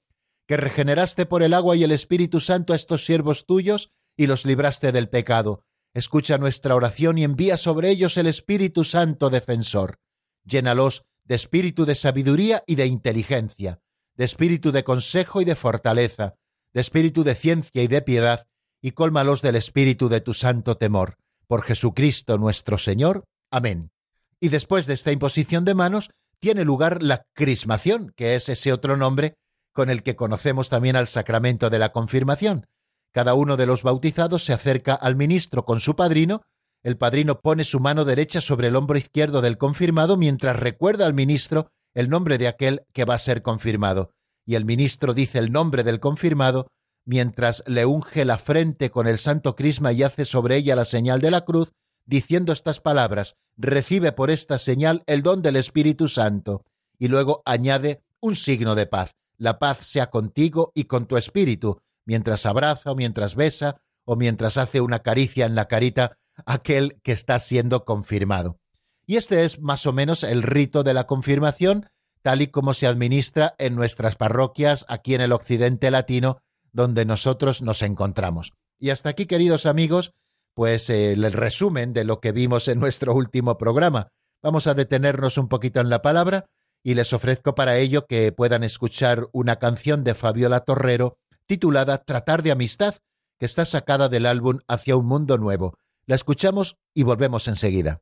[0.47, 4.45] que regeneraste por el agua y el Espíritu Santo a estos siervos tuyos y los
[4.45, 5.63] libraste del pecado.
[5.93, 9.99] Escucha nuestra oración y envía sobre ellos el Espíritu Santo defensor.
[10.43, 13.79] Llénalos de espíritu de sabiduría y de inteligencia,
[14.15, 16.35] de espíritu de consejo y de fortaleza,
[16.73, 18.47] de espíritu de ciencia y de piedad,
[18.81, 21.17] y cólmalos del espíritu de tu santo temor.
[21.47, 23.23] Por Jesucristo nuestro Señor.
[23.49, 23.92] Amén.
[24.39, 28.97] Y después de esta imposición de manos, tiene lugar la crismación, que es ese otro
[28.97, 29.35] nombre
[29.73, 32.67] con el que conocemos también al sacramento de la confirmación.
[33.11, 36.41] Cada uno de los bautizados se acerca al ministro con su padrino,
[36.83, 41.13] el padrino pone su mano derecha sobre el hombro izquierdo del confirmado mientras recuerda al
[41.13, 44.11] ministro el nombre de aquel que va a ser confirmado,
[44.45, 46.67] y el ministro dice el nombre del confirmado
[47.05, 51.21] mientras le unge la frente con el santo crisma y hace sobre ella la señal
[51.21, 51.73] de la cruz,
[52.05, 56.65] diciendo estas palabras, recibe por esta señal el don del Espíritu Santo,
[56.97, 59.15] y luego añade un signo de paz.
[59.37, 64.57] La paz sea contigo y con tu espíritu, mientras abraza o mientras besa o mientras
[64.57, 68.59] hace una caricia en la carita aquel que está siendo confirmado.
[69.05, 71.89] Y este es más o menos el rito de la confirmación,
[72.21, 76.37] tal y como se administra en nuestras parroquias aquí en el occidente latino,
[76.71, 78.53] donde nosotros nos encontramos.
[78.79, 80.13] Y hasta aquí, queridos amigos,
[80.53, 84.09] pues el resumen de lo que vimos en nuestro último programa.
[84.41, 86.45] Vamos a detenernos un poquito en la palabra
[86.83, 92.43] y les ofrezco para ello que puedan escuchar una canción de Fabiola Torrero titulada Tratar
[92.43, 92.95] de Amistad,
[93.39, 95.77] que está sacada del álbum Hacia un Mundo Nuevo.
[96.05, 98.01] La escuchamos y volvemos enseguida.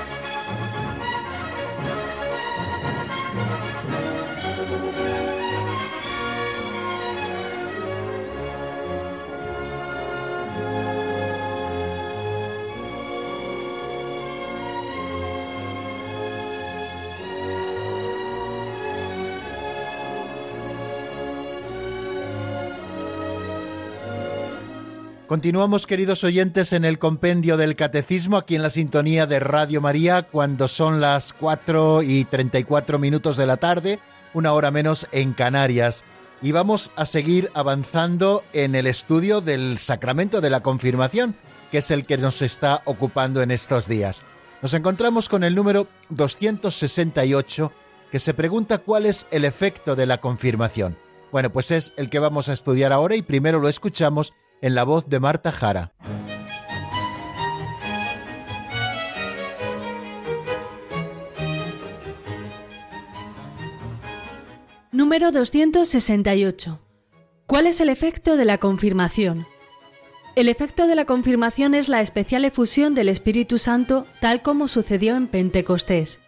[25.31, 30.23] Continuamos, queridos oyentes, en el compendio del Catecismo, aquí en la sintonía de Radio María,
[30.23, 33.99] cuando son las 4 y 34 minutos de la tarde,
[34.33, 36.03] una hora menos en Canarias.
[36.41, 41.33] Y vamos a seguir avanzando en el estudio del sacramento de la confirmación,
[41.71, 44.23] que es el que nos está ocupando en estos días.
[44.61, 47.71] Nos encontramos con el número 268,
[48.11, 50.97] que se pregunta cuál es el efecto de la confirmación.
[51.31, 54.83] Bueno, pues es el que vamos a estudiar ahora y primero lo escuchamos en la
[54.83, 55.93] voz de Marta Jara.
[64.91, 66.79] Número 268.
[67.47, 69.47] ¿Cuál es el efecto de la confirmación?
[70.35, 75.15] El efecto de la confirmación es la especial efusión del Espíritu Santo tal como sucedió
[75.15, 76.21] en Pentecostés.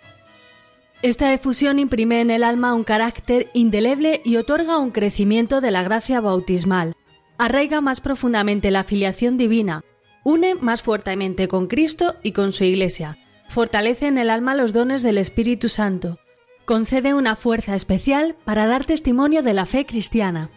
[1.02, 5.84] Esta efusión imprime en el alma un carácter indeleble y otorga un crecimiento de la
[5.84, 6.96] gracia bautismal,
[7.38, 9.84] arraiga más profundamente la filiación divina,
[10.24, 13.18] une más fuertemente con Cristo y con su Iglesia,
[13.50, 16.18] fortalece en el alma los dones del Espíritu Santo,
[16.66, 20.50] concede una fuerza especial para dar testimonio de la fe cristiana.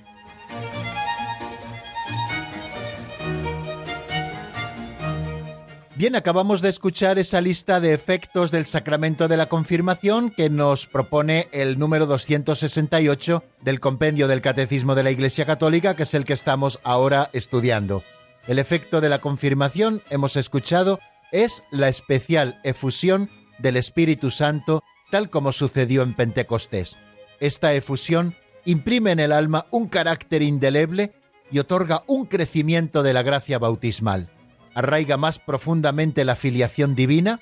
[5.97, 10.87] Bien, acabamos de escuchar esa lista de efectos del sacramento de la confirmación que nos
[10.87, 16.27] propone el número 268 del compendio del Catecismo de la Iglesia Católica, que es el
[16.27, 18.03] que estamos ahora estudiando.
[18.47, 21.01] El efecto de la confirmación, hemos escuchado,
[21.33, 26.99] es la especial efusión del Espíritu Santo, tal como sucedió en Pentecostés.
[27.41, 28.35] Esta efusión
[28.67, 31.15] imprime en el alma un carácter indeleble
[31.51, 34.29] y otorga un crecimiento de la gracia bautismal
[34.77, 37.41] arraiga más profundamente la filiación divina,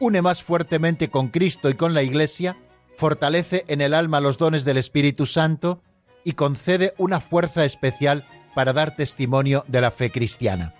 [0.00, 2.56] une más fuertemente con Cristo y con la Iglesia,
[2.96, 5.80] fortalece en el alma los dones del Espíritu Santo
[6.24, 10.74] y concede una fuerza especial para dar testimonio de la fe cristiana.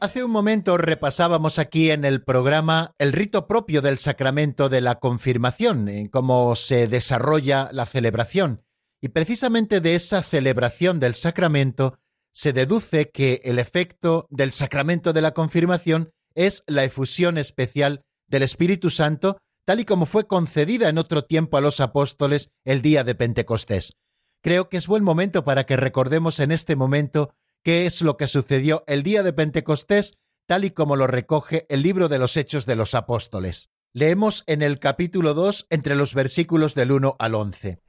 [0.00, 4.94] Hace un momento repasábamos aquí en el programa el rito propio del sacramento de la
[4.96, 8.62] confirmación, cómo se desarrolla la celebración,
[9.02, 11.98] y precisamente de esa celebración del sacramento
[12.34, 18.42] se deduce que el efecto del sacramento de la confirmación es la efusión especial del
[18.42, 23.04] Espíritu Santo, tal y como fue concedida en otro tiempo a los apóstoles el día
[23.04, 23.94] de Pentecostés.
[24.42, 27.32] Creo que es buen momento para que recordemos en este momento
[27.62, 31.82] qué es lo que sucedió el día de Pentecostés, tal y como lo recoge el
[31.82, 33.70] libro de los Hechos de los Apóstoles.
[33.94, 37.80] Leemos en el capítulo 2 entre los versículos del 1 al 11.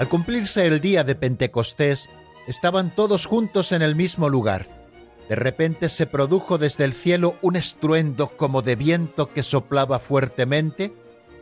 [0.00, 2.08] Al cumplirse el día de Pentecostés,
[2.46, 4.66] estaban todos juntos en el mismo lugar.
[5.28, 10.94] De repente se produjo desde el cielo un estruendo como de viento que soplaba fuertemente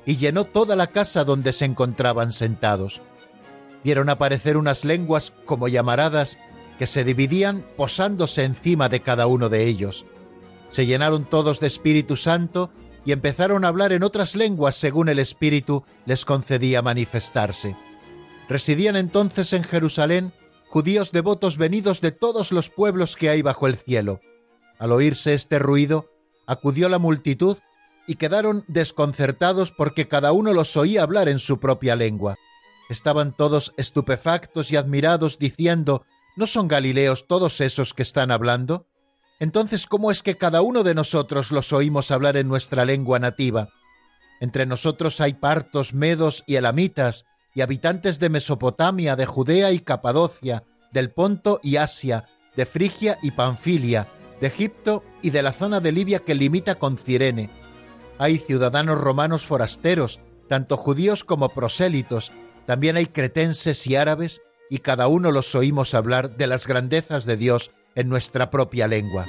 [0.05, 3.01] y llenó toda la casa donde se encontraban sentados.
[3.85, 6.37] Vieron aparecer unas lenguas como llamaradas
[6.81, 10.05] que se dividían posándose encima de cada uno de ellos.
[10.71, 12.73] Se llenaron todos de Espíritu Santo
[13.05, 17.77] y empezaron a hablar en otras lenguas según el Espíritu les concedía manifestarse.
[18.49, 20.33] Residían entonces en Jerusalén
[20.69, 24.21] judíos devotos venidos de todos los pueblos que hay bajo el cielo.
[24.79, 26.11] Al oírse este ruido,
[26.47, 27.59] acudió la multitud
[28.07, 32.37] y quedaron desconcertados porque cada uno los oía hablar en su propia lengua.
[32.89, 36.05] Estaban todos estupefactos y admirados, diciendo,
[36.37, 38.87] ¿No son Galileos todos esos que están hablando?
[39.41, 43.69] Entonces, ¿cómo es que cada uno de nosotros los oímos hablar en nuestra lengua nativa?
[44.41, 47.27] Entre nosotros hay partos, medos y elamitas,
[47.59, 53.33] y habitantes de Mesopotamia, de Judea y Capadocia, del Ponto y Asia, de Frigia y
[53.33, 54.07] Panfilia,
[54.41, 57.51] de Egipto y de la zona de Libia que limita con Cirene.
[58.17, 62.31] Hay ciudadanos romanos forasteros, tanto judíos como prosélitos,
[62.65, 64.41] también hay cretenses y árabes,
[64.71, 69.27] y cada uno los oímos hablar de las grandezas de Dios en nuestra propia lengua.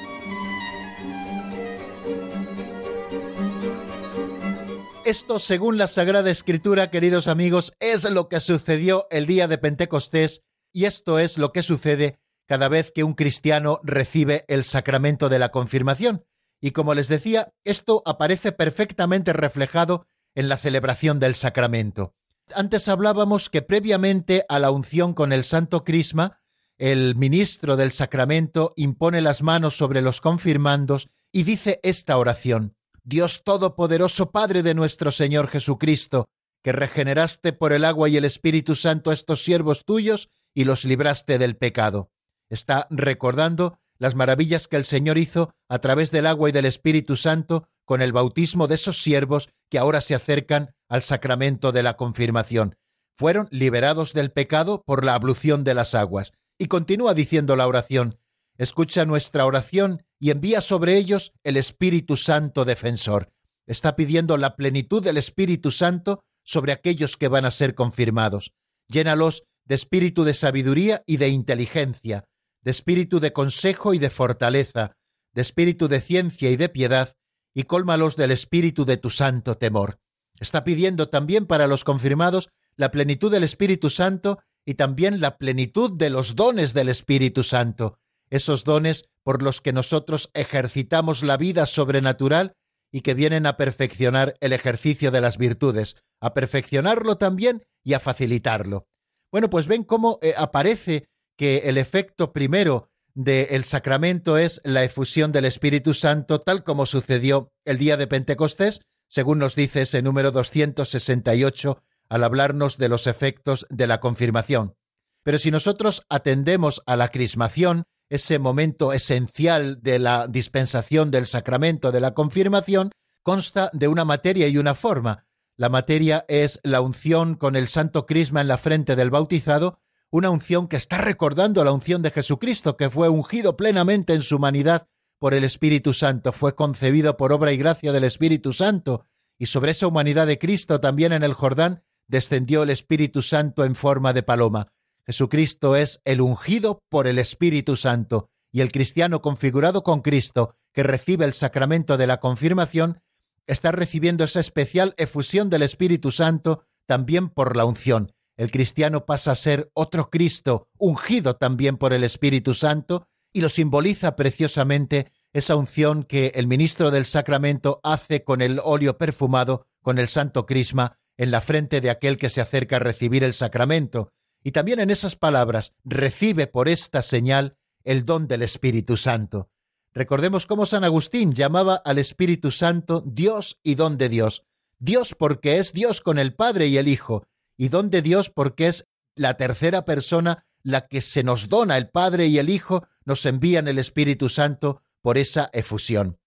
[5.10, 10.44] Esto, según la Sagrada Escritura, queridos amigos, es lo que sucedió el día de Pentecostés
[10.72, 15.40] y esto es lo que sucede cada vez que un cristiano recibe el sacramento de
[15.40, 16.26] la confirmación.
[16.62, 20.06] Y como les decía, esto aparece perfectamente reflejado
[20.36, 22.14] en la celebración del sacramento.
[22.54, 26.40] Antes hablábamos que previamente a la unción con el Santo Crisma,
[26.78, 32.76] el ministro del sacramento impone las manos sobre los confirmandos y dice esta oración.
[33.10, 36.30] Dios Todopoderoso, Padre de nuestro Señor Jesucristo,
[36.64, 40.86] que regeneraste por el agua y el Espíritu Santo a estos siervos tuyos y los
[40.86, 42.12] libraste del pecado.
[42.52, 47.16] Está recordando las maravillas que el Señor hizo a través del agua y del Espíritu
[47.16, 51.98] Santo con el bautismo de esos siervos que ahora se acercan al sacramento de la
[51.98, 52.76] confirmación.
[53.18, 56.32] Fueron liberados del pecado por la ablución de las aguas.
[56.60, 58.20] Y continúa diciendo la oración,
[58.60, 63.32] escucha nuestra oración y envía sobre ellos el Espíritu Santo defensor.
[63.66, 68.52] Está pidiendo la plenitud del Espíritu Santo sobre aquellos que van a ser confirmados.
[68.88, 72.26] Llénalos de espíritu de sabiduría y de inteligencia,
[72.64, 74.94] de espíritu de consejo y de fortaleza,
[75.34, 77.14] de espíritu de ciencia y de piedad,
[77.54, 80.00] y cólmalos del espíritu de tu santo temor.
[80.40, 85.92] Está pidiendo también para los confirmados la plenitud del Espíritu Santo y también la plenitud
[85.92, 88.00] de los dones del Espíritu Santo,
[88.30, 92.54] esos dones por los que nosotros ejercitamos la vida sobrenatural
[92.92, 98.00] y que vienen a perfeccionar el ejercicio de las virtudes, a perfeccionarlo también y a
[98.00, 98.88] facilitarlo.
[99.32, 101.08] Bueno, pues ven cómo eh, aparece
[101.38, 107.52] que el efecto primero del sacramento es la efusión del Espíritu Santo, tal como sucedió
[107.66, 113.68] el día de Pentecostés, según nos dice ese número 268 al hablarnos de los efectos
[113.70, 114.76] de la confirmación.
[115.24, 121.92] Pero si nosotros atendemos a la crismación, ese momento esencial de la dispensación del sacramento
[121.92, 122.92] de la confirmación,
[123.24, 125.28] consta de una materia y una forma.
[125.56, 129.80] La materia es la unción con el santo crisma en la frente del bautizado,
[130.10, 134.38] una unción que está recordando la unción de Jesucristo, que fue ungido plenamente en su
[134.38, 134.88] humanidad
[135.20, 139.04] por el Espíritu Santo, fue concebido por obra y gracia del Espíritu Santo,
[139.38, 143.76] y sobre esa humanidad de Cristo también en el Jordán descendió el Espíritu Santo en
[143.76, 144.72] forma de paloma.
[145.10, 150.84] Jesucristo es el ungido por el Espíritu Santo, y el cristiano configurado con Cristo, que
[150.84, 153.02] recibe el sacramento de la confirmación,
[153.48, 158.12] está recibiendo esa especial efusión del Espíritu Santo también por la unción.
[158.38, 163.50] El cristiano pasa a ser otro Cristo, ungido también por el Espíritu Santo, y lo
[163.50, 169.98] simboliza preciosamente esa unción que el ministro del sacramento hace con el óleo perfumado, con
[169.98, 174.14] el santo crisma, en la frente de aquel que se acerca a recibir el sacramento,
[174.44, 179.50] y también en esas palabras recibe por esta señal el don del Espíritu Santo.
[179.94, 184.46] Recordemos cómo San Agustín llamaba al Espíritu Santo Dios y don de Dios.
[184.78, 187.26] Dios porque es Dios con el Padre y el Hijo,
[187.58, 191.90] y don de Dios porque es la tercera persona la que se nos dona el
[191.90, 196.20] Padre y el Hijo, nos envían el Espíritu Santo por esa efusión.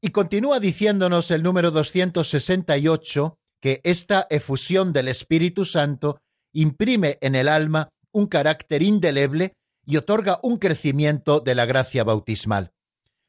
[0.00, 6.20] Y continúa diciéndonos el número 268 que esta efusión del Espíritu Santo
[6.52, 12.72] imprime en el alma un carácter indeleble y otorga un crecimiento de la gracia bautismal.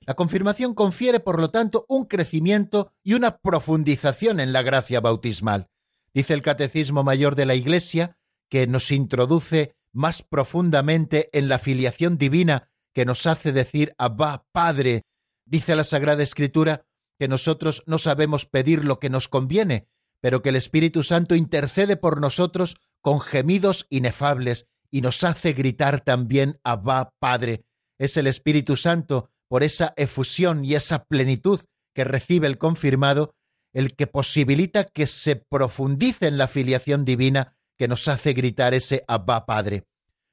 [0.02, 5.68] La confirmación confiere, por lo tanto, un crecimiento y una profundización en la gracia bautismal.
[6.14, 8.18] Dice el Catecismo Mayor de la Iglesia
[8.50, 15.04] que nos introduce más profundamente en la filiación divina que nos hace decir Abba, Padre.
[15.46, 16.86] Dice la Sagrada Escritura
[17.18, 19.88] que nosotros no sabemos pedir lo que nos conviene,
[20.20, 26.00] pero que el Espíritu Santo intercede por nosotros con gemidos inefables y nos hace gritar
[26.00, 27.66] también Abba, Padre.
[28.00, 31.60] Es el Espíritu Santo, por esa efusión y esa plenitud
[31.94, 33.36] que recibe el confirmado,
[33.74, 39.04] el que posibilita que se profundice en la filiación divina que nos hace gritar ese
[39.08, 39.86] Abba Padre.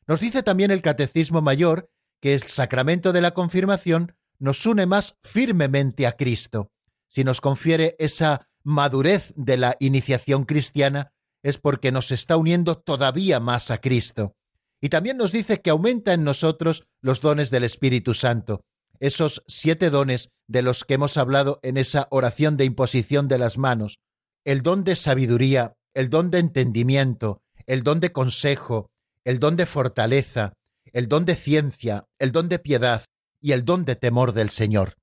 [0.06, 1.90] Nos dice también el Catecismo Mayor
[2.20, 6.70] que el sacramento de la confirmación nos une más firmemente a Cristo.
[7.08, 11.12] Si nos confiere esa madurez de la iniciación cristiana,
[11.42, 14.34] es porque nos está uniendo todavía más a Cristo.
[14.80, 18.62] Y también nos dice que aumenta en nosotros los dones del Espíritu Santo,
[18.98, 23.58] esos siete dones de los que hemos hablado en esa oración de imposición de las
[23.58, 23.98] manos,
[24.44, 28.90] el don de sabiduría, el don de entendimiento, el don de consejo,
[29.24, 30.54] el don de fortaleza,
[30.92, 33.04] el don de ciencia, el don de piedad
[33.40, 34.96] y el don de temor del Señor.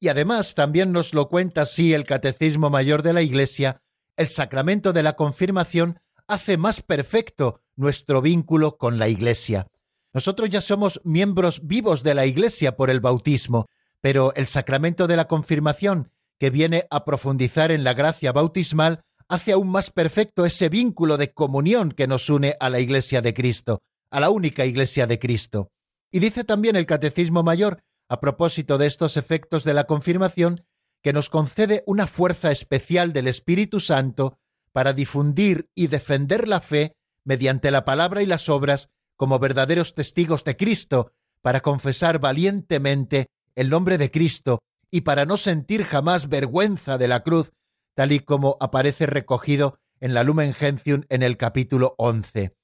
[0.00, 3.78] Y además también nos lo cuenta así el Catecismo Mayor de la Iglesia,
[4.16, 9.66] el sacramento de la confirmación hace más perfecto nuestro vínculo con la Iglesia.
[10.12, 13.66] Nosotros ya somos miembros vivos de la Iglesia por el bautismo,
[14.00, 19.52] pero el sacramento de la confirmación, que viene a profundizar en la gracia bautismal, hace
[19.52, 23.82] aún más perfecto ese vínculo de comunión que nos une a la Iglesia de Cristo,
[24.10, 25.70] a la única Iglesia de Cristo.
[26.12, 30.64] Y dice también el Catecismo Mayor, a propósito de estos efectos de la confirmación,
[31.04, 34.38] que nos concede una fuerza especial del Espíritu Santo
[34.72, 40.44] para difundir y defender la fe mediante la palabra y las obras como verdaderos testigos
[40.44, 46.96] de Cristo, para confesar valientemente el nombre de Cristo y para no sentir jamás vergüenza
[46.96, 47.52] de la cruz,
[47.94, 52.56] tal y como aparece recogido en la Lumen Gentium en el capítulo 11.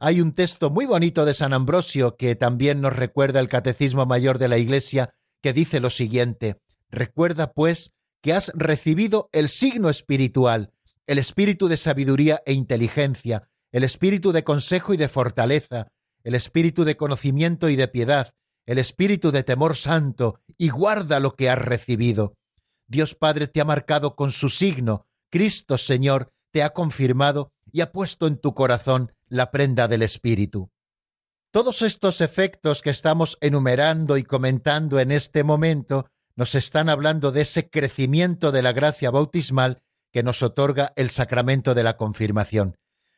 [0.00, 4.38] Hay un texto muy bonito de San Ambrosio que también nos recuerda el Catecismo Mayor
[4.38, 6.60] de la Iglesia, que dice lo siguiente,
[6.94, 7.92] Recuerda, pues,
[8.22, 10.72] que has recibido el signo espiritual,
[11.06, 15.88] el espíritu de sabiduría e inteligencia, el espíritu de consejo y de fortaleza,
[16.22, 18.32] el espíritu de conocimiento y de piedad,
[18.66, 22.34] el espíritu de temor santo, y guarda lo que has recibido.
[22.86, 27.92] Dios Padre te ha marcado con su signo, Cristo Señor te ha confirmado y ha
[27.92, 30.70] puesto en tu corazón la prenda del Espíritu.
[31.50, 36.06] Todos estos efectos que estamos enumerando y comentando en este momento
[36.36, 39.82] nos están hablando de ese crecimiento de la gracia bautismal
[40.12, 42.76] que nos otorga el sacramento de la confirmación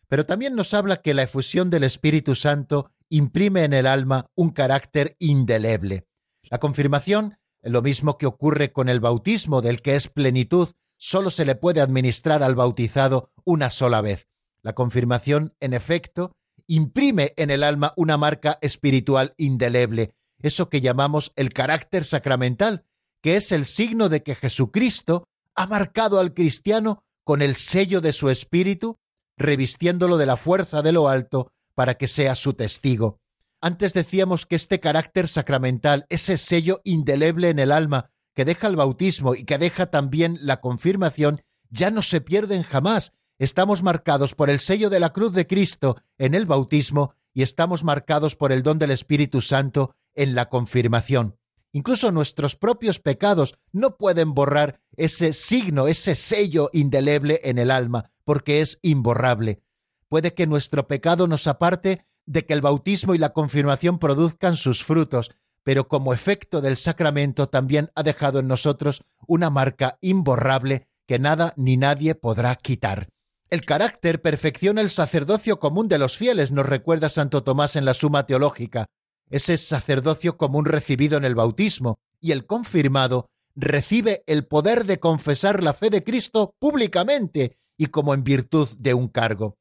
[0.09, 4.51] pero también nos habla que la efusión del Espíritu Santo imprime en el alma un
[4.51, 6.07] carácter indeleble.
[6.43, 11.45] La confirmación, lo mismo que ocurre con el bautismo, del que es plenitud, solo se
[11.45, 14.29] le puede administrar al bautizado una sola vez.
[14.63, 16.33] La confirmación, en efecto,
[16.67, 22.85] imprime en el alma una marca espiritual indeleble, eso que llamamos el carácter sacramental,
[23.27, 28.13] que es el signo de que Jesucristo ha marcado al cristiano con el sello de
[28.13, 29.01] su espíritu
[29.37, 33.19] revistiéndolo de la fuerza de lo alto para que sea su testigo.
[33.61, 38.77] Antes decíamos que este carácter sacramental, ese sello indeleble en el alma que deja el
[38.77, 43.13] bautismo y que deja también la confirmación, ya no se pierden jamás.
[43.41, 47.83] Estamos marcados por el sello de la cruz de Cristo en el bautismo y estamos
[47.83, 51.36] marcados por el don del Espíritu Santo en la confirmación.
[51.77, 58.13] Incluso nuestros propios pecados no pueden borrar ese signo, ese sello indeleble en el alma,
[58.25, 59.61] porque es imborrable.
[60.09, 64.83] Puede que nuestro pecado nos aparte de que el bautismo y la confirmación produzcan sus
[64.85, 65.33] frutos,
[65.65, 71.53] pero como efecto del sacramento también ha dejado en nosotros una marca imborrable que nada
[71.59, 73.11] ni nadie podrá quitar.
[73.51, 77.93] El carácter perfecciona el sacerdocio común de los fieles, nos recuerda Santo Tomás en la
[77.93, 78.87] Suma Teológica.
[79.31, 85.65] Ese sacerdocio común recibido en el bautismo, y el confirmado recibe el poder de confesar
[85.65, 89.57] la fe de Cristo públicamente y como en virtud de un cargo.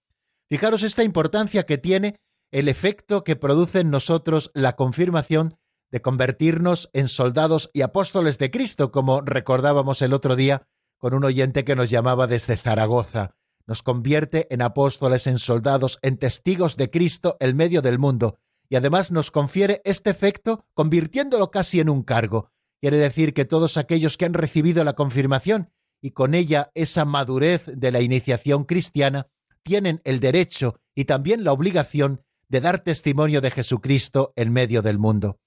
[0.50, 2.20] Fijaros esta importancia que tiene
[2.52, 5.58] el efecto que produce en nosotros la confirmación
[5.92, 11.24] de convertirnos en soldados y apóstoles de Cristo, como recordábamos el otro día con un
[11.24, 13.36] oyente que nos llamaba desde Zaragoza.
[13.68, 18.38] Nos convierte en apóstoles, en soldados, en testigos de Cristo en medio del mundo,
[18.70, 22.52] y además nos confiere este efecto convirtiéndolo casi en un cargo.
[22.82, 25.72] Quiere decir que todos aquellos que han recibido la confirmación
[26.06, 29.28] y con ella esa madurez de la iniciación cristiana,
[29.64, 35.00] tienen el derecho y también la obligación de dar testimonio de Jesucristo en medio del
[35.00, 35.40] mundo.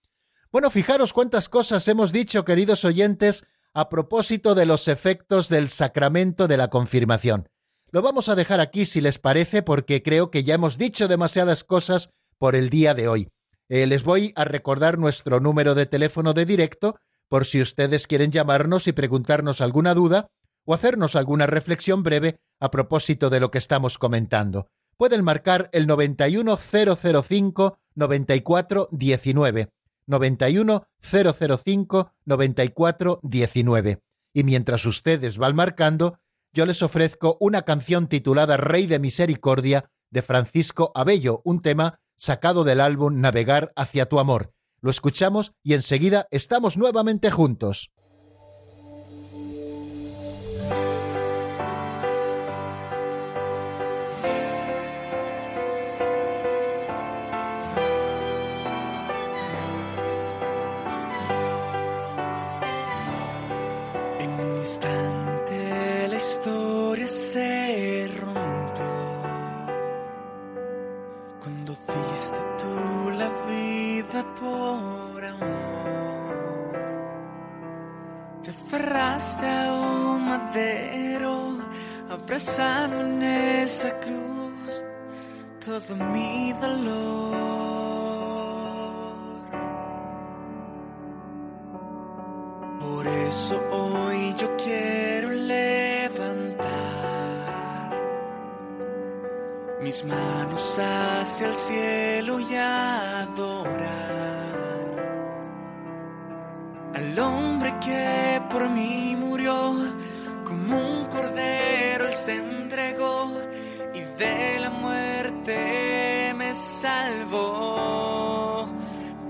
[0.50, 6.48] Bueno, fijaros cuántas cosas hemos dicho, queridos oyentes, a propósito de los efectos del sacramento
[6.48, 7.48] de la confirmación.
[7.92, 11.62] Lo vamos a dejar aquí si les parece porque creo que ya hemos dicho demasiadas
[11.62, 13.28] cosas por el día de hoy.
[13.68, 18.32] Eh, les voy a recordar nuestro número de teléfono de directo por si ustedes quieren
[18.32, 20.30] llamarnos y preguntarnos alguna duda
[20.64, 24.68] o hacernos alguna reflexión breve a propósito de lo que estamos comentando.
[24.96, 29.70] Pueden marcar el 91005 9419
[30.06, 36.20] 91005 9419 y mientras ustedes van marcando,
[36.52, 42.64] yo les ofrezco una canción titulada Rey de Misericordia de Francisco Abello, un tema sacado
[42.64, 44.52] del álbum Navegar hacia tu amor.
[44.80, 47.90] Lo escuchamos y enseguida estamos nuevamente juntos.
[82.28, 84.84] Abrazando en esa cruz
[85.64, 87.38] todo mi dolor.
[92.80, 96.68] Por eso hoy yo quiero levantar
[99.80, 102.54] mis manos hacia el cielo y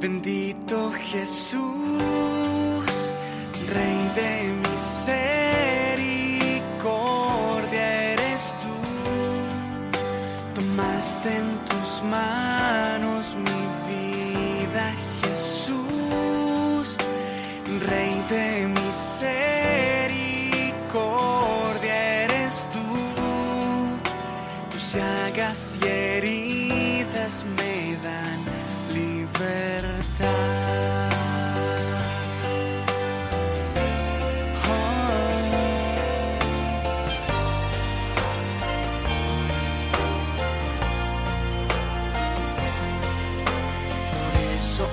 [0.01, 0.38] Bendito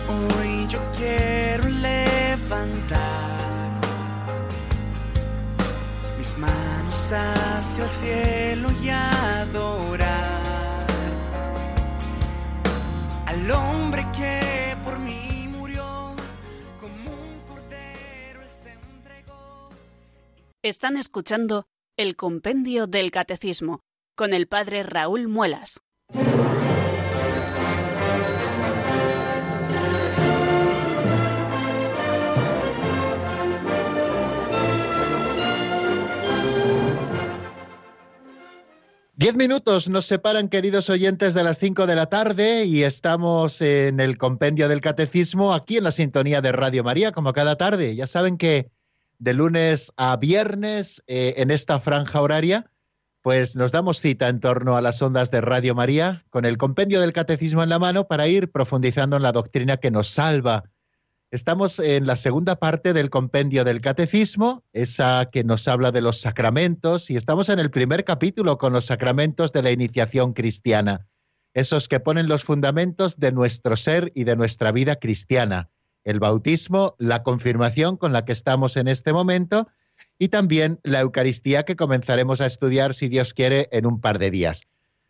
[0.07, 3.25] hoy yo quiero levantar
[6.17, 10.05] mis manos hacia el cielo y adorar
[13.25, 16.15] al hombre que por mí murió
[16.79, 19.69] como un cordero él se entregó.
[20.63, 21.65] Están escuchando
[21.97, 23.81] el Compendio del Catecismo
[24.15, 25.81] con el Padre Raúl Muelas.
[39.17, 44.01] Diez minutos nos separan, queridos oyentes, de las cinco de la tarde y estamos en
[44.01, 47.95] el compendio del catecismo aquí en la sintonía de Radio María, como cada tarde.
[47.95, 48.69] Ya saben que
[49.19, 52.69] de lunes a viernes, eh, en esta franja horaria,
[53.21, 56.99] pues nos damos cita en torno a las ondas de Radio María con el compendio
[56.99, 60.65] del catecismo en la mano para ir profundizando en la doctrina que nos salva.
[61.35, 66.21] Estamos en la segunda parte del compendio del catecismo, esa que nos habla de los
[66.21, 71.07] sacramentos, y estamos en el primer capítulo con los sacramentos de la iniciación cristiana,
[71.53, 75.69] esos que ponen los fundamentos de nuestro ser y de nuestra vida cristiana,
[76.05, 79.67] el bautismo, la confirmación con la que estamos en este momento,
[80.17, 84.31] y también la Eucaristía que comenzaremos a estudiar, si Dios quiere, en un par de
[84.31, 84.61] días.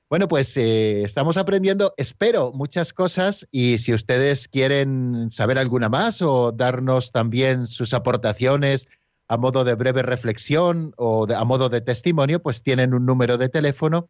[0.09, 6.21] Bueno, pues eh, estamos aprendiendo, espero, muchas cosas y si ustedes quieren saber alguna más
[6.21, 8.87] o darnos también sus aportaciones
[9.27, 13.37] a modo de breve reflexión o de- a modo de testimonio, pues tienen un número
[13.39, 14.09] de teléfono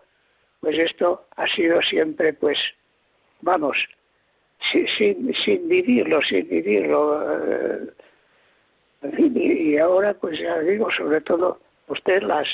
[0.60, 2.58] pues, esto ha sido siempre, pues,
[3.42, 3.78] vamos,
[4.72, 7.22] sin, sin, vivirlo, sin vivirlo.
[7.40, 7.88] Eh,
[9.18, 12.48] y, ahora, pues ya digo, sobre todo usted, las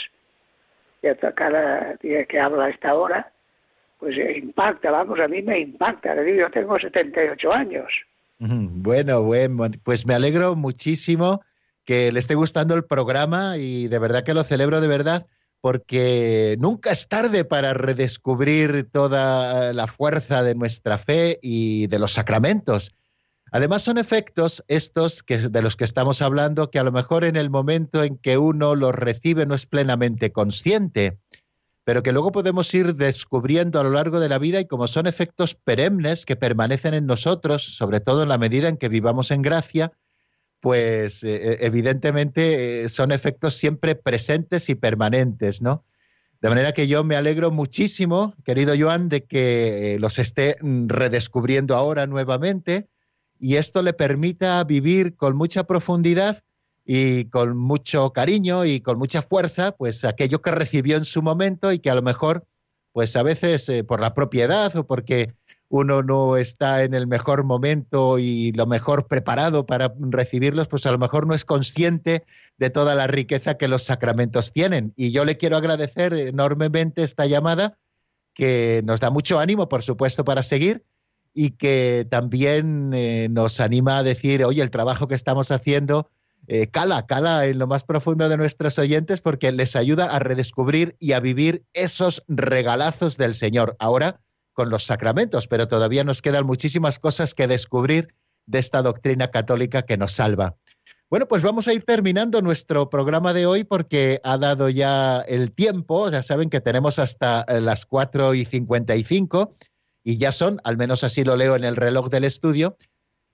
[1.02, 3.32] que que habla a esta hora,
[4.00, 6.16] pues eh, impacta, vamos, a mí me impacta.
[6.16, 7.88] Le digo, yo tengo 78 años.
[8.40, 11.42] Bueno, bueno, pues me alegro muchísimo
[11.86, 15.26] que le esté gustando el programa y de verdad que lo celebro de verdad
[15.62, 22.14] porque nunca es tarde para redescubrir toda la fuerza de nuestra fe y de los
[22.14, 22.94] sacramentos.
[23.52, 27.50] Además son efectos estos de los que estamos hablando que a lo mejor en el
[27.50, 31.18] momento en que uno los recibe no es plenamente consciente,
[31.86, 35.08] pero que luego podemos ir descubriendo a lo largo de la vida y como son
[35.08, 39.42] efectos perennes que permanecen en nosotros, sobre todo en la medida en que vivamos en
[39.42, 39.94] gracia,
[40.60, 45.86] pues eh, eh, evidentemente eh, son efectos siempre presentes y permanentes, ¿no?
[46.42, 51.76] De manera que yo me alegro muchísimo, querido Joan, de que los esté mm, redescubriendo
[51.76, 52.90] ahora nuevamente
[53.40, 56.44] y esto le permita vivir con mucha profundidad
[56.86, 61.72] y con mucho cariño y con mucha fuerza, pues aquello que recibió en su momento
[61.72, 62.46] y que a lo mejor,
[62.94, 65.34] pues a veces por la propiedad o porque
[65.70, 70.92] uno no está en el mejor momento y lo mejor preparado para recibirlos, pues a
[70.92, 72.26] lo mejor no es consciente
[72.58, 74.94] de toda la riqueza que los sacramentos tienen.
[74.96, 77.78] Y yo le quiero agradecer enormemente esta llamada,
[78.34, 80.86] que nos da mucho ánimo, por supuesto, para seguir
[81.40, 86.10] y que también eh, nos anima a decir, oye, el trabajo que estamos haciendo
[86.48, 90.96] eh, cala, cala en lo más profundo de nuestros oyentes porque les ayuda a redescubrir
[91.00, 93.76] y a vivir esos regalazos del Señor.
[93.78, 94.20] Ahora,
[94.54, 98.16] con los sacramentos, pero todavía nos quedan muchísimas cosas que descubrir
[98.48, 100.56] de esta doctrina católica que nos salva.
[101.10, 105.52] Bueno, pues vamos a ir terminando nuestro programa de hoy porque ha dado ya el
[105.52, 106.10] tiempo.
[106.10, 109.56] Ya saben que tenemos hasta eh, las 4 y 55
[110.08, 112.78] y ya son, al menos así lo leo en el reloj del estudio.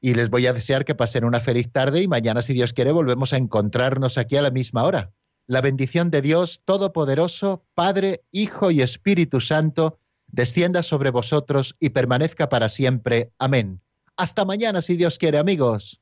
[0.02, 2.92] Y les voy a desear que pasen una feliz tarde y mañana, si Dios quiere,
[2.92, 5.14] volvemos a encontrarnos aquí a la misma hora.
[5.46, 12.50] La bendición de Dios Todopoderoso, Padre, Hijo y Espíritu Santo, descienda sobre vosotros y permanezca
[12.50, 13.32] para siempre.
[13.38, 13.80] Amén.
[14.18, 16.02] Hasta mañana, si Dios quiere, amigos.